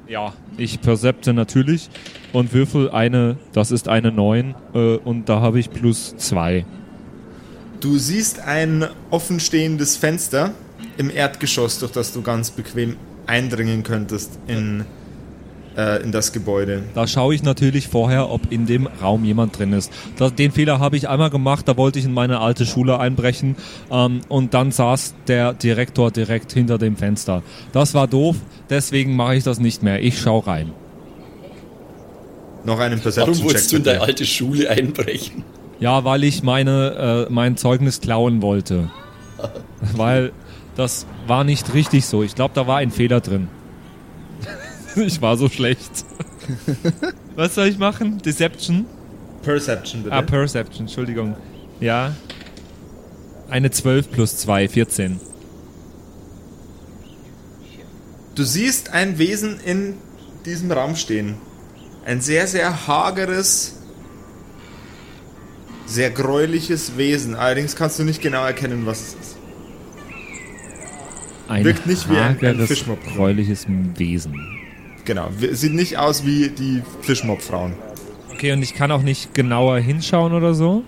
[0.07, 1.89] Ja, ich percepte natürlich.
[2.33, 6.65] und würfel eine, das ist eine 9 äh, und da habe ich plus 2.
[7.79, 10.51] Du siehst ein offenstehendes Fenster
[10.97, 12.95] im Erdgeschoss, durch das du ganz bequem
[13.27, 14.85] eindringen könntest in,
[15.77, 16.83] äh, in das Gebäude.
[16.95, 19.91] Da schaue ich natürlich vorher, ob in dem Raum jemand drin ist.
[20.17, 23.55] Das, den Fehler habe ich einmal gemacht, da wollte ich in meine alte Schule einbrechen
[23.91, 27.43] ähm, und dann saß der Direktor direkt hinter dem Fenster.
[27.73, 28.37] Das war doof,
[28.71, 30.01] deswegen mache ich das nicht mehr.
[30.01, 30.71] Ich schaue rein.
[32.63, 33.45] Noch einen Warum Perception-Check.
[33.45, 35.43] wolltest du in deine alte Schule einbrechen?
[35.79, 38.89] Ja, weil ich meine, äh, mein Zeugnis klauen wollte.
[39.95, 40.31] weil
[40.75, 42.23] das war nicht richtig so.
[42.23, 43.47] Ich glaube, da war ein Fehler drin.
[44.95, 46.05] ich war so schlecht.
[47.35, 48.19] Was soll ich machen?
[48.19, 48.85] Deception?
[49.43, 50.15] Perception, bitte.
[50.15, 51.35] Ah, Perception, Entschuldigung.
[51.79, 52.13] Ja.
[53.49, 55.19] Eine 12 plus 2, 14.
[58.35, 59.95] Du siehst ein Wesen in
[60.45, 61.35] diesem Raum stehen.
[62.05, 63.76] Ein sehr, sehr hageres,
[65.87, 67.33] sehr gräuliches Wesen.
[67.35, 69.37] Allerdings kannst du nicht genau erkennen, was es ist.
[71.47, 72.99] Ein Wirkt nicht wie ein- ein Fischmob.
[73.15, 74.35] gräuliches Wesen.
[75.05, 75.29] Genau.
[75.51, 77.73] Sieht nicht aus wie die Fischmob-Frauen.
[78.33, 80.83] Okay, und ich kann auch nicht genauer hinschauen oder so?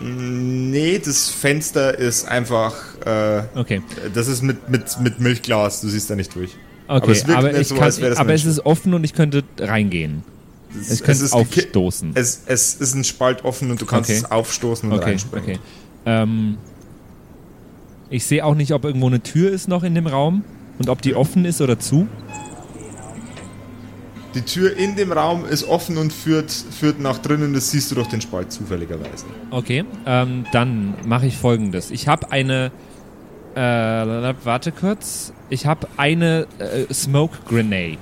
[0.00, 2.74] Nee, das Fenster ist einfach.
[3.04, 3.82] Äh, Okay.
[4.12, 5.80] das ist mit, mit, mit Milchglas.
[5.80, 6.50] Du siehst da nicht durch.
[6.86, 9.14] Okay, Aber es aber, so, kann, als wäre das aber es ist offen und ich
[9.14, 10.22] könnte reingehen.
[10.80, 12.12] Es, es ist aufstoßen.
[12.14, 14.18] Es, es ist ein Spalt offen und du kannst Okay.
[14.18, 15.50] es aufstoßen und Okay, reinspringen.
[15.50, 15.58] okay.
[16.06, 16.58] Ähm,
[18.10, 20.44] ich sehe auch nicht, ob irgendwo eine Tür ist noch in dem Raum
[20.78, 22.06] und ob die offen ist oder zu.
[24.34, 27.54] Die Tür in dem Raum ist offen und führt, führt nach drinnen.
[27.54, 29.26] Das siehst du durch den Spalt zufälligerweise.
[29.50, 31.90] Okay, ähm, dann mache ich folgendes.
[31.92, 32.72] Ich habe eine.
[33.54, 33.60] Äh,
[34.42, 35.32] warte kurz.
[35.50, 37.98] Ich habe eine äh, Smoke Grenade.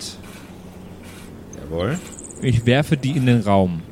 [1.63, 1.99] Jawohl.
[2.42, 3.83] Ich werfe die in den Raum.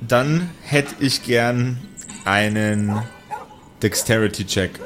[0.00, 1.78] Dann hätte ich gern
[2.24, 3.02] einen
[3.82, 4.80] Dexterity-Check.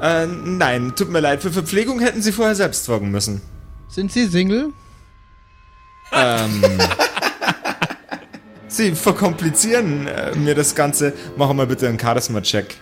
[0.00, 1.42] Äh, nein, tut mir leid.
[1.42, 3.42] Für Verpflegung hätten Sie vorher selbst sorgen müssen.
[3.88, 4.72] Sind Sie Single?
[6.12, 6.62] Ähm.
[8.68, 11.12] Sie verkomplizieren äh, mir das Ganze.
[11.36, 12.76] Machen wir bitte einen Charisma-Check.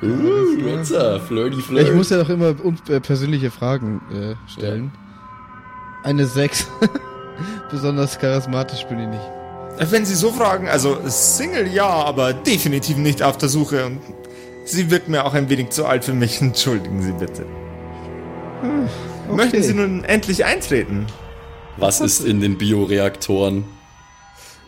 [0.00, 1.88] Uh, jetzt uh, flirty flirt.
[1.88, 2.54] Ich muss ja doch immer
[2.88, 4.92] äh, persönliche Fragen äh, stellen.
[6.04, 6.68] Eine 6.
[7.70, 9.37] Besonders charismatisch bin ich nicht.
[9.78, 13.86] Wenn Sie so fragen, also Single ja, aber definitiv nicht auf der Suche.
[13.86, 14.00] Und
[14.64, 16.40] Sie wirkt mir auch ein wenig zu alt für mich.
[16.40, 17.46] Entschuldigen Sie bitte.
[18.62, 19.36] Okay.
[19.36, 21.06] Möchten Sie nun endlich eintreten?
[21.76, 23.64] Was ist in den Bioreaktoren?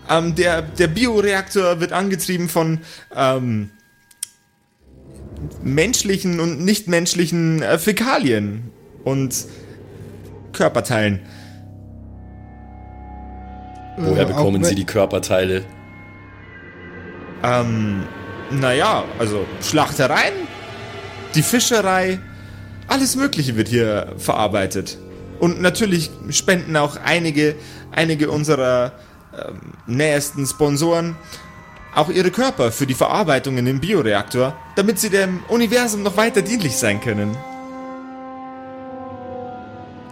[0.09, 2.81] Ähm, der, der Bioreaktor wird angetrieben von
[3.15, 3.71] ähm,
[5.63, 8.71] menschlichen und nichtmenschlichen äh, Fäkalien
[9.05, 9.47] und
[10.53, 11.21] Körperteilen.
[14.01, 15.65] Woher Äh, bekommen Sie die Körperteile?
[17.43, 18.05] Ähm,
[18.51, 20.35] naja, also Schlachtereien,
[21.35, 22.19] die Fischerei,
[22.89, 24.99] alles Mögliche wird hier verarbeitet.
[25.39, 27.55] Und natürlich spenden auch einige,
[27.93, 28.93] einige unserer
[29.33, 31.17] ähm, nähesten Sponsoren
[31.95, 36.43] auch ihre Körper für die Verarbeitung in den Bioreaktor, damit sie dem Universum noch weiter
[36.43, 37.37] dienlich sein können.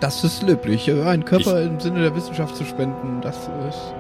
[0.01, 0.88] Das ist löblich.
[0.88, 3.36] Äh, Einen Körper im Sinne der Wissenschaft zu spenden, das
[3.68, 3.94] ist.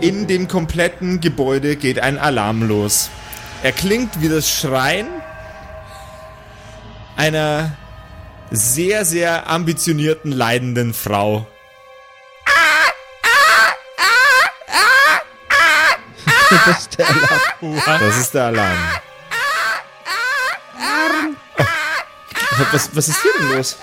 [0.00, 3.08] In dem kompletten Gebäude geht ein Alarm los.
[3.62, 5.06] Er klingt wie das Schreien
[7.16, 7.76] einer
[8.50, 11.46] sehr, sehr ambitionierten, leidenden Frau.
[16.66, 18.00] das ist der Alarm.
[18.00, 18.78] Das ist der Alarm.
[21.58, 21.64] Oh.
[22.72, 23.78] Was, was ist hier denn los?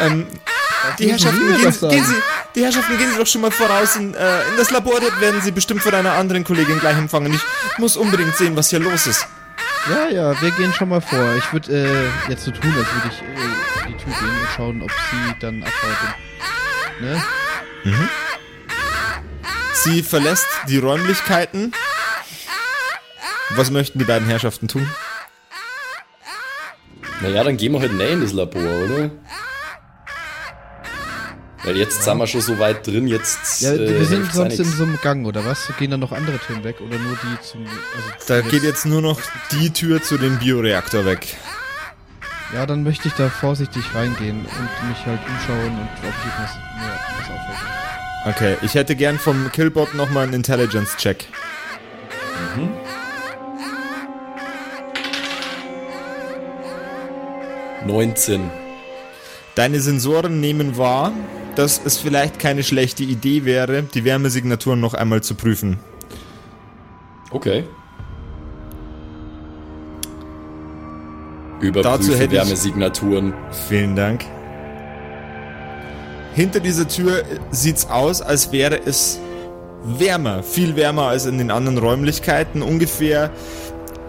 [0.00, 0.26] Ähm,
[0.98, 2.14] die Herrschaften, gehen, gehen Sie,
[2.54, 4.98] die Herrschaften, gehen Sie doch schon mal voraus in, äh, in das Labor.
[5.00, 7.34] Dort werden Sie bestimmt von einer anderen Kollegin gleich empfangen.
[7.34, 9.26] Ich muss unbedingt sehen, was hier los ist.
[9.88, 11.36] Ja, ja, wir gehen schon mal vor.
[11.36, 14.82] Ich würde äh, jetzt so tun, als würde ich äh, die Tür gehen und schauen,
[14.82, 16.14] ob sie dann abhaut.
[17.00, 17.22] Ne?
[19.72, 21.72] Sie verlässt die Räumlichkeiten.
[23.50, 24.88] Was möchten die beiden Herrschaften tun?
[27.22, 29.10] Naja, dann gehen wir halt näher in das Labor, oder?
[31.62, 33.60] Weil jetzt sind wir schon so weit drin, jetzt.
[33.60, 35.70] Ja, äh, wir sind hilft's sonst in so einem Gang, oder was?
[35.78, 37.66] Gehen dann noch andere Türen weg oder nur die zum.
[37.66, 39.20] Also Da geht jetzt nur noch
[39.52, 41.36] die Tür zu dem Bioreaktor weg.
[42.54, 46.54] Ja, dann möchte ich da vorsichtig reingehen und mich halt umschauen und ob ich was,
[46.80, 48.56] mir was auffällt.
[48.56, 51.26] Okay, ich hätte gern vom Killbot nochmal einen Intelligence-Check.
[57.86, 58.50] 19.
[59.54, 61.12] Deine Sensoren nehmen wahr,
[61.56, 65.78] dass es vielleicht keine schlechte Idee wäre, die Wärmesignaturen noch einmal zu prüfen.
[67.30, 67.64] Okay.
[71.60, 73.34] Dazu Überprüfe hätte ich- Wärmesignaturen.
[73.68, 74.24] Vielen Dank.
[76.34, 79.20] Hinter dieser Tür sieht's aus, als wäre es
[79.84, 83.30] wärmer, viel wärmer als in den anderen Räumlichkeiten, ungefähr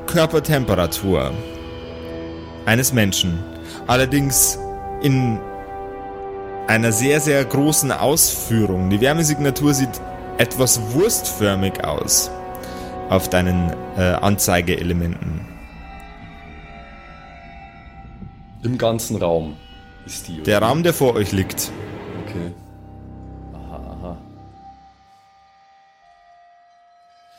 [0.05, 1.31] Körpertemperatur
[2.65, 3.39] eines Menschen.
[3.87, 4.59] Allerdings
[5.01, 5.39] in
[6.71, 8.89] einer sehr, sehr großen Ausführung.
[8.89, 9.89] Die Wärmesignatur sieht
[10.37, 12.31] etwas wurstförmig aus
[13.09, 15.41] auf deinen äh, Anzeigeelementen.
[18.63, 19.57] Im ganzen Raum
[20.05, 20.41] ist die.
[20.43, 20.67] Der oder?
[20.67, 21.71] Raum, der vor euch liegt.
[22.25, 22.53] Okay.
[23.53, 24.17] Aha, aha.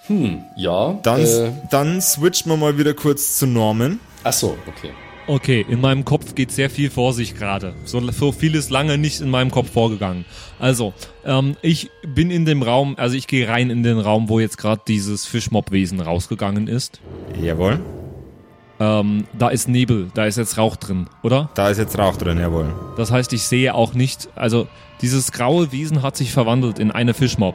[0.09, 0.99] Hm, ja.
[1.03, 3.99] Dann, Äh, dann switchen wir mal wieder kurz zu Norman.
[4.25, 4.91] ach so, okay.
[5.27, 7.75] Okay, in meinem Kopf geht sehr viel vor sich gerade.
[7.85, 10.25] So, so viel ist lange nicht in meinem Kopf vorgegangen.
[10.59, 10.95] Also,
[11.25, 14.59] ähm, ich bin in dem Raum, also ich gehe rein in den Raum, wo jetzt
[14.59, 17.01] gerade dieses Fischmob-Wesen rausgegangen ist.
[17.41, 17.81] Jawohl.
[18.81, 21.51] Ähm, da ist Nebel, da ist jetzt Rauch drin, oder?
[21.55, 22.75] Da ist jetzt Rauch drin, jawohl.
[22.97, 24.67] Das heißt, ich sehe auch nicht, also
[25.03, 27.55] dieses graue Wesen hat sich verwandelt in eine Fischmob.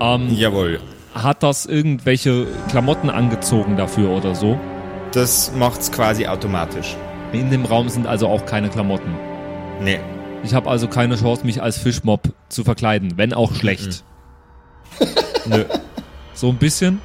[0.00, 0.80] Ähm, Jawohl.
[1.14, 4.58] Hat das irgendwelche Klamotten angezogen dafür oder so?
[5.12, 6.96] Das macht's quasi automatisch.
[7.32, 9.14] In dem Raum sind also auch keine Klamotten.
[9.80, 10.00] Nee.
[10.42, 14.04] Ich habe also keine Chance, mich als Fischmob zu verkleiden, wenn auch schlecht.
[15.46, 15.64] Nö.
[16.34, 17.00] So ein bisschen?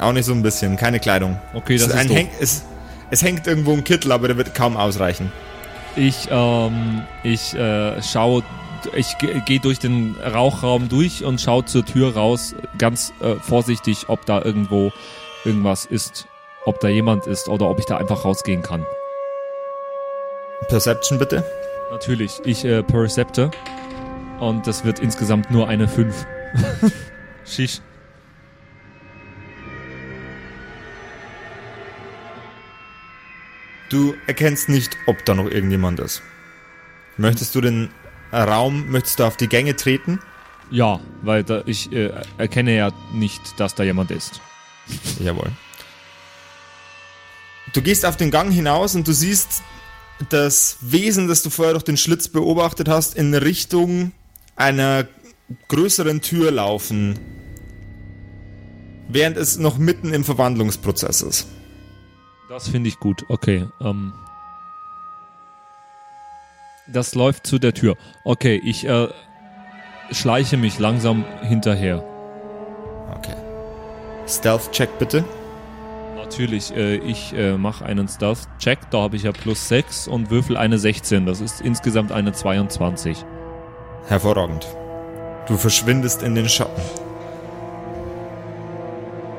[0.00, 0.76] Auch nicht so ein bisschen.
[0.76, 1.38] Keine Kleidung.
[1.54, 2.16] Okay, das es, ist ein doof.
[2.16, 2.64] Häng, es,
[3.10, 5.30] es hängt irgendwo ein Kittel, aber der wird kaum ausreichen.
[5.96, 8.44] Ich, ähm, ich äh, schaue,
[8.94, 14.04] ich ge- gehe durch den Rauchraum durch und schaue zur Tür raus, ganz äh, vorsichtig,
[14.08, 14.92] ob da irgendwo
[15.44, 16.26] irgendwas ist,
[16.68, 18.84] ob da jemand ist oder ob ich da einfach rausgehen kann.
[20.68, 21.42] Perception bitte.
[21.90, 23.50] Natürlich, ich äh, percepte
[24.38, 26.26] und das wird insgesamt nur eine 5.
[27.46, 27.80] Schisch.
[33.88, 36.22] Du erkennst nicht, ob da noch irgendjemand ist.
[37.16, 37.88] Möchtest du den
[38.30, 40.20] Raum, möchtest du auf die Gänge treten?
[40.70, 44.42] Ja, weil da, ich äh, erkenne ja nicht, dass da jemand ist.
[45.18, 45.50] Jawohl.
[47.72, 49.62] Du gehst auf den Gang hinaus und du siehst
[50.30, 54.12] das Wesen, das du vorher durch den Schlitz beobachtet hast, in Richtung
[54.56, 55.06] einer
[55.68, 57.18] größeren Tür laufen.
[59.08, 61.46] Während es noch mitten im Verwandlungsprozess ist.
[62.48, 63.24] Das finde ich gut.
[63.28, 63.66] Okay.
[63.80, 64.12] Ähm,
[66.88, 67.96] das läuft zu der Tür.
[68.24, 69.08] Okay, ich äh,
[70.10, 72.04] schleiche mich langsam hinterher.
[73.14, 73.36] Okay.
[74.26, 75.24] Stealth-Check bitte.
[76.28, 78.90] Natürlich, äh, ich äh, mache einen Stealth-Check.
[78.90, 81.24] Da habe ich ja plus 6 und würfel eine 16.
[81.24, 83.24] Das ist insgesamt eine 22.
[84.08, 84.66] Hervorragend.
[85.46, 86.82] Du verschwindest in den Schatten.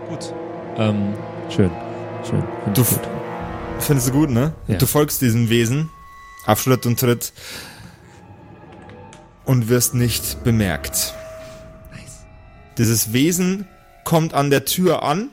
[0.10, 0.34] Gut.
[0.78, 1.14] Ähm,
[1.52, 1.70] schön.
[2.28, 2.44] Schön.
[2.64, 3.00] Find Du gut.
[3.78, 4.54] Findest du gut, ne?
[4.68, 4.78] Ja.
[4.78, 5.92] Du folgst diesem Wesen
[6.48, 7.34] auf Schritt und Tritt
[9.46, 11.14] und wirst nicht bemerkt.
[12.80, 13.68] Dieses Wesen
[14.06, 15.30] kommt an der Tür an,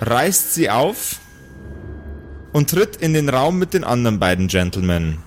[0.00, 1.20] reißt sie auf
[2.52, 5.18] und tritt in den Raum mit den anderen beiden Gentlemen.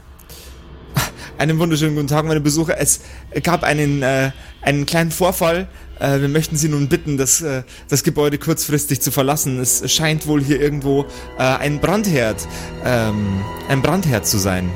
[1.38, 2.78] einen wunderschönen guten Tag, meine Besucher.
[2.80, 3.02] Es
[3.44, 5.68] gab einen, äh, einen kleinen Vorfall.
[6.00, 9.60] Äh, wir möchten Sie nun bitten, das, äh, das Gebäude kurzfristig zu verlassen.
[9.60, 11.06] Es scheint wohl hier irgendwo
[11.38, 12.48] äh, ein Brandherd,
[12.84, 14.70] ähm, ein Brandherd zu sein.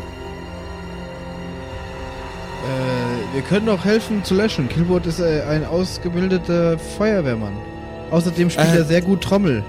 [2.64, 4.70] Äh, wir können auch helfen zu löschen.
[4.70, 7.77] Killboard ist äh, ein ausgebildeter Feuerwehrmann.
[8.12, 8.78] Außerdem spielt Äh.
[8.78, 9.64] er sehr gut Trommel.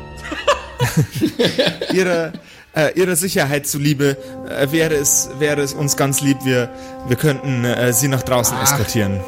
[1.93, 2.33] Ihrer,
[2.75, 4.17] äh, ihrer Sicherheit zuliebe
[4.49, 6.69] äh, wäre, es, wäre es uns ganz lieb, wir,
[7.09, 8.63] wir könnten äh, Sie nach draußen Ach.
[8.65, 9.21] eskortieren.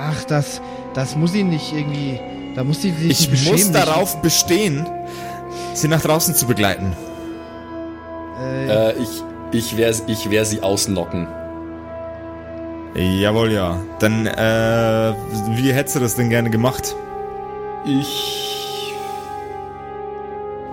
[0.00, 0.60] Ach, das,
[0.94, 2.18] das muss ihn nicht irgendwie.
[2.56, 3.72] Da muss sie sich Ich nicht muss beschämen.
[3.74, 4.86] darauf bestehen,
[5.74, 6.96] Sie nach draußen zu begleiten.
[8.42, 9.08] Äh, Äh, ich
[9.52, 11.26] ich werde ich wär sie ausnocken.
[12.94, 13.78] Jawohl, ja.
[14.00, 15.14] Dann, äh,
[15.56, 16.94] wie hättest du das denn gerne gemacht?
[17.86, 18.47] Ich.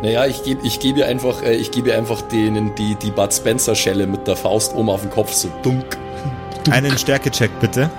[0.06, 3.10] Naja, ich gebe ich geb ihr einfach, äh, ich gebe ihr einfach denen die, die
[3.10, 5.98] Bud Spencer Schelle mit der Faust oben auf den Kopf, so dunk.
[6.70, 7.90] Einen Stärkecheck bitte.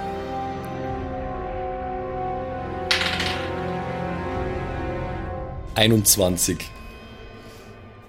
[5.75, 6.59] 21.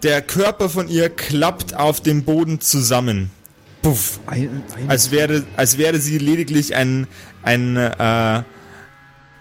[0.04, 3.32] Der Körper von ihr klappt auf dem Boden zusammen.
[3.82, 4.20] Puff.
[4.28, 7.08] ein, ein, Als wäre, als wäre sie lediglich ein,
[7.42, 8.44] ein, äh,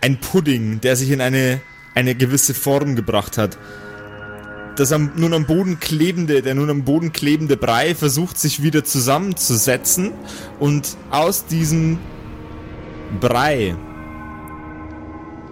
[0.00, 1.60] ein Pudding, der sich in eine,
[1.94, 3.58] eine gewisse Form gebracht hat.
[4.76, 8.84] Das am, nun am Boden klebende, der nun am Boden klebende Brei versucht sich wieder
[8.84, 10.12] zusammenzusetzen
[10.60, 11.98] und aus diesem
[13.18, 13.74] Brei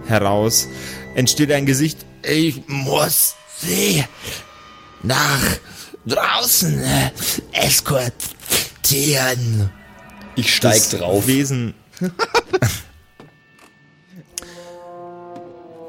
[0.05, 0.67] heraus
[1.15, 2.05] entsteht ein Gesicht.
[2.21, 4.03] Ich muss sie
[5.01, 5.41] nach
[6.05, 6.83] draußen
[7.51, 9.71] eskortieren.
[10.35, 11.25] Ich steig Das drauf.
[11.25, 11.73] Wesen.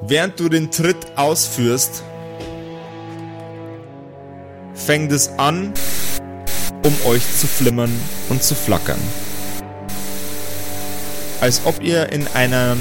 [0.09, 2.03] Während du den Tritt ausführst,
[4.87, 5.75] fängt es an,
[6.85, 7.91] um euch zu flimmern
[8.29, 9.01] und zu flackern.
[11.41, 12.79] Als ob ihr in einem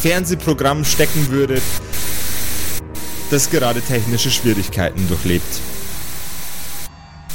[0.00, 1.62] Fernsehprogramm stecken würdet,
[3.30, 5.60] das gerade technische Schwierigkeiten durchlebt.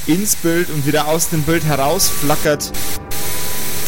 [0.08, 2.72] Ins Bild und wieder aus dem Bild heraus flackert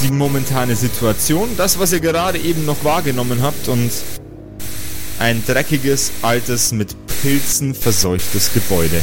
[0.04, 3.90] die momentane Situation, das, was ihr gerade eben noch wahrgenommen habt und
[5.20, 9.02] ein dreckiges, altes, mit Pilzen verseuchtes Gebäude.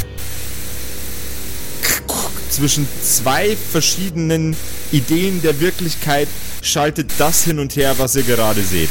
[2.53, 4.55] Zwischen zwei verschiedenen
[4.91, 6.29] Ideen der Wirklichkeit
[6.61, 8.91] schaltet das hin und her, was ihr gerade seht.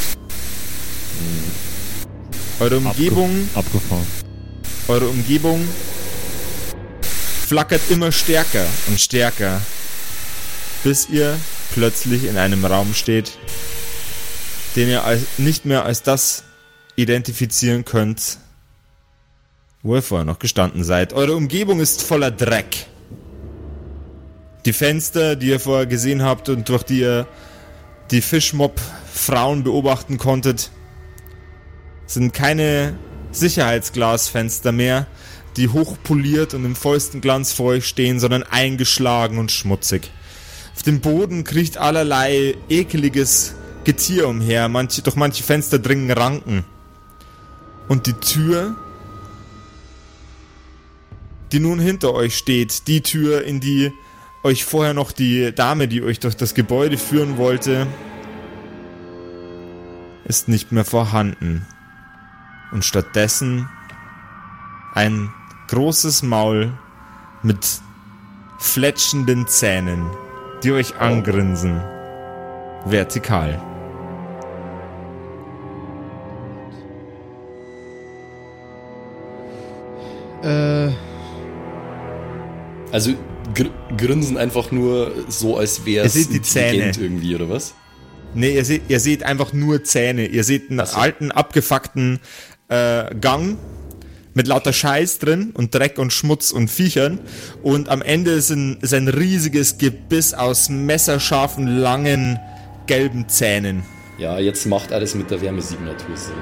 [2.58, 4.06] Eure Umgebung Abge abgefahren.
[4.88, 5.64] eure Umgebung
[7.46, 9.62] flackert immer stärker und stärker,
[10.82, 11.38] bis ihr
[11.72, 13.38] plötzlich in einem Raum steht,
[14.74, 16.42] den ihr als, nicht mehr als das
[16.96, 18.38] identifizieren könnt,
[19.84, 21.12] wo ihr vorher noch gestanden seid.
[21.12, 22.88] Eure Umgebung ist voller Dreck.
[24.64, 27.26] Die Fenster, die ihr vorher gesehen habt und durch die ihr
[28.10, 30.70] die Fischmob-Frauen beobachten konntet,
[32.06, 32.96] sind keine
[33.32, 35.06] Sicherheitsglasfenster mehr,
[35.56, 40.10] die hochpoliert und im vollsten Glanz vor euch stehen, sondern eingeschlagen und schmutzig.
[40.74, 43.54] Auf dem Boden kriecht allerlei ekeliges
[43.84, 46.64] Getier umher, manche, durch manche Fenster dringen Ranken.
[47.88, 48.76] Und die Tür,
[51.50, 53.92] die nun hinter euch steht, die Tür, in die
[54.42, 57.86] euch vorher noch die Dame, die euch durch das Gebäude führen wollte,
[60.24, 61.66] ist nicht mehr vorhanden.
[62.72, 63.68] Und stattdessen
[64.94, 65.30] ein
[65.68, 66.72] großes Maul
[67.42, 67.66] mit
[68.58, 70.06] fletschenden Zähnen,
[70.62, 71.80] die euch angrinsen.
[72.84, 73.60] Vertikal.
[80.42, 80.90] äh,
[82.92, 83.14] Also
[83.54, 86.92] gr grinsen einfach nur so, als wäre es intelligent Zähne.
[86.98, 87.74] irgendwie, oder was?
[88.34, 90.26] Nee, ihr seht, ihr seht einfach nur Zähne.
[90.26, 90.96] Ihr seht einen so.
[90.96, 92.20] alten, abgefuckten
[92.68, 93.58] äh, Gang
[94.34, 97.20] mit lauter Scheiß drin und Dreck und Schmutz und Viechern.
[97.62, 102.38] Und am Ende ist ein, ist ein riesiges Gebiss aus messerscharfen, langen,
[102.86, 103.82] gelben Zähnen.
[104.18, 106.34] Ja, jetzt macht alles mit der Wärmesignatur Sinn.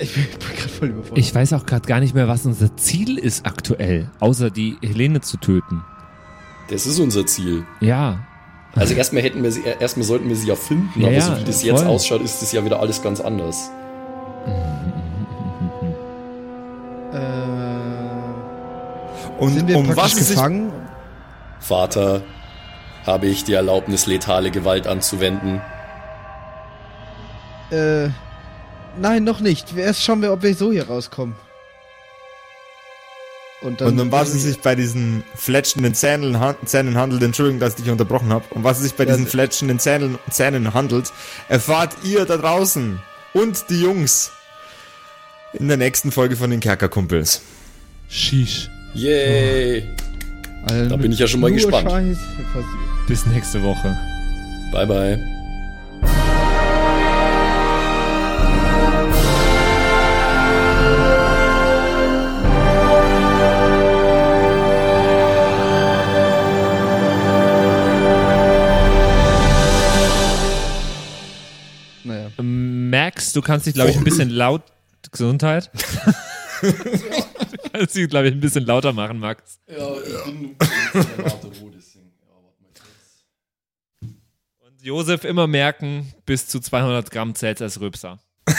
[0.00, 0.24] Ich bin
[0.56, 1.18] gerade voll überfordert.
[1.18, 5.20] Ich weiß auch gerade gar nicht mehr, was unser Ziel ist aktuell, außer die Helene
[5.20, 5.82] zu töten.
[6.68, 7.64] Das ist unser Ziel.
[7.80, 8.20] Ja,
[8.74, 11.44] Also erstmal hätten wir sie, erstmal sollten wir sie ja finden, Ja, aber so wie
[11.44, 11.88] das jetzt voll.
[11.88, 13.70] ausschaut, ist das ja wieder alles ganz anders.
[17.12, 17.20] äh,
[19.38, 20.72] Und sind wir um praktisch was gefangen?
[21.60, 22.22] Vater,
[23.06, 25.60] habe ich die Erlaubnis, letale Gewalt anzuwenden?
[27.70, 28.08] Äh,
[29.00, 29.76] nein, noch nicht.
[29.76, 31.34] Erst schauen wir, ob wir so hier rauskommen.
[33.62, 37.82] Und Und um was es sich bei diesen fletschenden Zähnen, Zähnen handelt, Entschuldigung, dass ich
[37.82, 41.12] dich unterbrochen habe, um was es sich bei Ja, diesen fletschenden Zähnen, Zähnen handelt,
[41.48, 42.98] erfahrt ihr da draußen
[43.34, 44.30] und die Jungs
[45.52, 47.42] in der nächsten Folge von den Kerkerkumpels.
[48.08, 48.70] Sheesh.
[48.94, 49.86] Yay!
[50.66, 52.16] Alter, Da bin ich ja schon mal gespannt.
[53.06, 53.96] Bis nächste Woche.
[54.72, 55.39] Bye, bye.
[73.32, 74.62] Du kannst dich, glaube ich, ein bisschen laut.
[75.10, 75.70] Gesundheit.
[76.62, 76.72] du
[77.72, 79.58] kannst dich, glaube ich, ein bisschen lauter machen, Max.
[79.66, 80.56] Ja, ich bin.
[84.60, 88.18] Und Josef immer merken, bis zu 200 Gramm zählt als Rübser.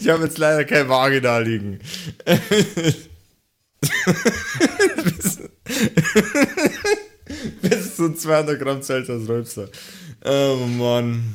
[0.00, 1.80] Ich habe jetzt leider keine Waage da liegen.
[5.04, 5.40] bis,
[7.62, 9.68] bis zu 200 Gramm zählt das Rülpser.
[10.24, 11.34] Oh Mann.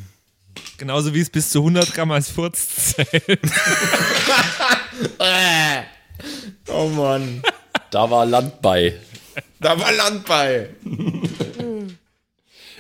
[0.79, 3.39] Genauso wie es bis zu 100 Gramm als Furz zählt.
[6.67, 7.41] Oh Mann.
[7.91, 8.93] Da war Land bei.
[9.59, 10.69] Da war Land bei.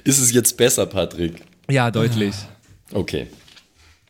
[0.03, 1.41] Ist es jetzt besser, Patrick?
[1.69, 2.35] Ja, deutlich.
[2.91, 3.27] Okay.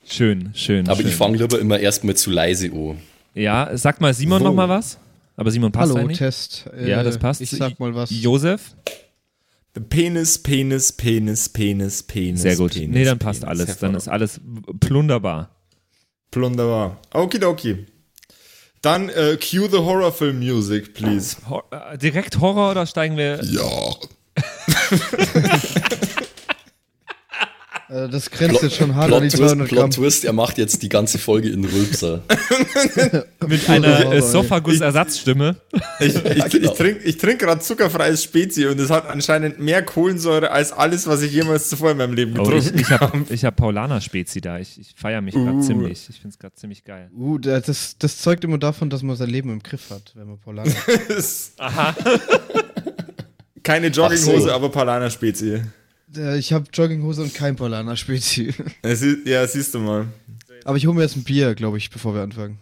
[0.06, 0.88] Schön, schön.
[0.90, 1.08] Aber schön.
[1.10, 2.98] ich fange lieber immer erstmal zu leise an.
[3.36, 4.46] Ja, sag mal Simon Wo?
[4.46, 4.98] noch mal was.
[5.38, 6.18] Aber Simon passt Hallo, eigentlich.
[6.18, 6.66] Test.
[6.76, 7.42] Äh, Ja, das passt.
[7.42, 8.10] Ich sag mal was.
[8.10, 8.74] Josef?
[9.90, 12.42] Penis, Penis, Penis, Penis, Penis.
[12.42, 12.74] Sehr gut.
[12.74, 13.60] Penis, nee, dann passt Penis.
[13.62, 13.78] alles.
[13.78, 14.42] Dann ist alles
[14.80, 15.56] plunderbar.
[16.32, 17.00] Plunderbar.
[17.14, 17.86] Okidoki.
[18.82, 21.38] Dann äh, cue the horror film music, please.
[21.50, 23.44] Hor äh, direkt Horror oder steigen wir?
[23.44, 23.96] Ja.
[27.90, 29.92] Äh, das grenzt jetzt schon hart an die Plot, Twist, 200 Plot Gramm.
[29.92, 32.22] Twist, er macht jetzt die ganze Folge in Rülpser.
[33.48, 34.22] Mit einer äh.
[34.22, 35.56] Sophagus-Ersatzstimme.
[36.00, 36.72] Ich, ich, genau.
[36.72, 41.08] ich trinke ich trink gerade zuckerfreies Spezi und es hat anscheinend mehr Kohlensäure als alles,
[41.08, 44.42] was ich jemals zuvor in meinem Leben Oh, ich getrunken ich habe ich hab Paulaner-Spezi
[44.42, 44.60] da.
[44.60, 45.62] Ich, ich feiere mich gerade Uh.
[45.62, 46.08] ziemlich.
[46.10, 47.10] Ich finde es gerade ziemlich geil.
[47.18, 50.28] Uh, da- das, das zeugt immer davon, dass man sein Leben im Griff hat, wenn
[50.28, 50.70] man Polana
[51.60, 52.20] habe.
[53.64, 54.52] Keine Jogginghose, so.
[54.52, 55.54] aber Palaner Spezi.
[55.56, 55.62] äh,
[56.38, 58.54] Ich habe Jogginghose und kein Polana Spezi.
[58.84, 60.08] Ja, sie- Ja, siehst du mal.
[60.66, 62.58] Aber ich hole mir jetzt ein Bier, glaube ich, bevor wir anfangen.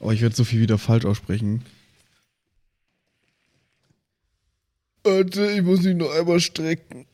[0.00, 1.62] Oh, ich werde so viel wieder falsch aussprechen.
[5.02, 7.06] Warte, ich muss mich noch einmal strecken.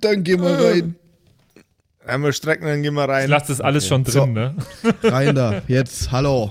[0.00, 0.94] Dann geh mal rein.
[2.06, 3.30] Einmal strecken, dann gehen wir Ich rein.
[3.30, 4.26] lasse das alles schon drin, So.
[4.26, 4.54] ne?
[5.02, 5.62] Rein da.
[5.68, 6.50] Jetzt, hallo.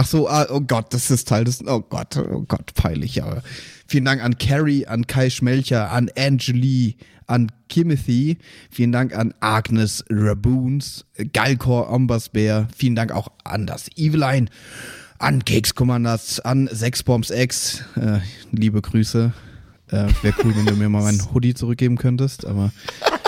[0.00, 1.62] Ach so, ah, oh Gott, das ist Teil des.
[1.66, 3.42] Oh Gott, oh Gott, peinlich, aber.
[3.86, 6.96] Vielen Dank an Carrie, an Kai Schmelcher, an Angeli,
[7.26, 8.38] an Kimothy.
[8.70, 12.66] Vielen Dank an Agnes Raboons, Galkor Ombasbär.
[12.74, 14.46] Vielen Dank auch an das Eveline,
[15.18, 17.84] an Keks Commanders, an Sexbombs X.
[17.96, 18.20] Äh,
[18.52, 19.34] liebe Grüße.
[19.88, 22.72] Äh, Wäre cool, wenn du mir mal meinen Hoodie zurückgeben könntest, aber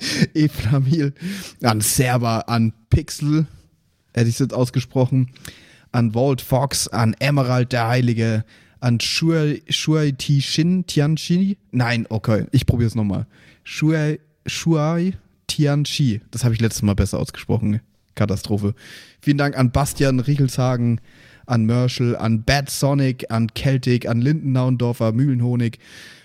[0.34, 1.12] Eflamil,
[1.62, 3.46] an Server, an Pixel,
[4.14, 5.30] hätte ich es jetzt ausgesprochen,
[5.92, 8.44] an Walt Fox, an Emerald der Heilige,
[8.80, 11.58] an Shuai, Shuai Tianchi.
[11.70, 13.26] Nein, okay, ich probiere es nochmal.
[13.64, 14.18] Shuai,
[15.46, 16.20] Tianchi.
[16.30, 17.80] Das habe ich letztes Mal besser ausgesprochen.
[18.14, 18.74] Katastrophe.
[19.20, 21.00] Vielen Dank an Bastian Riechelshagen,
[21.46, 25.78] an Merschel, an Bad Sonic, an Celtic, an Lindennaundorfer, Mühlenhonig.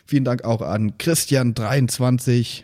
[0.05, 2.63] Vielen Dank auch an Christian23.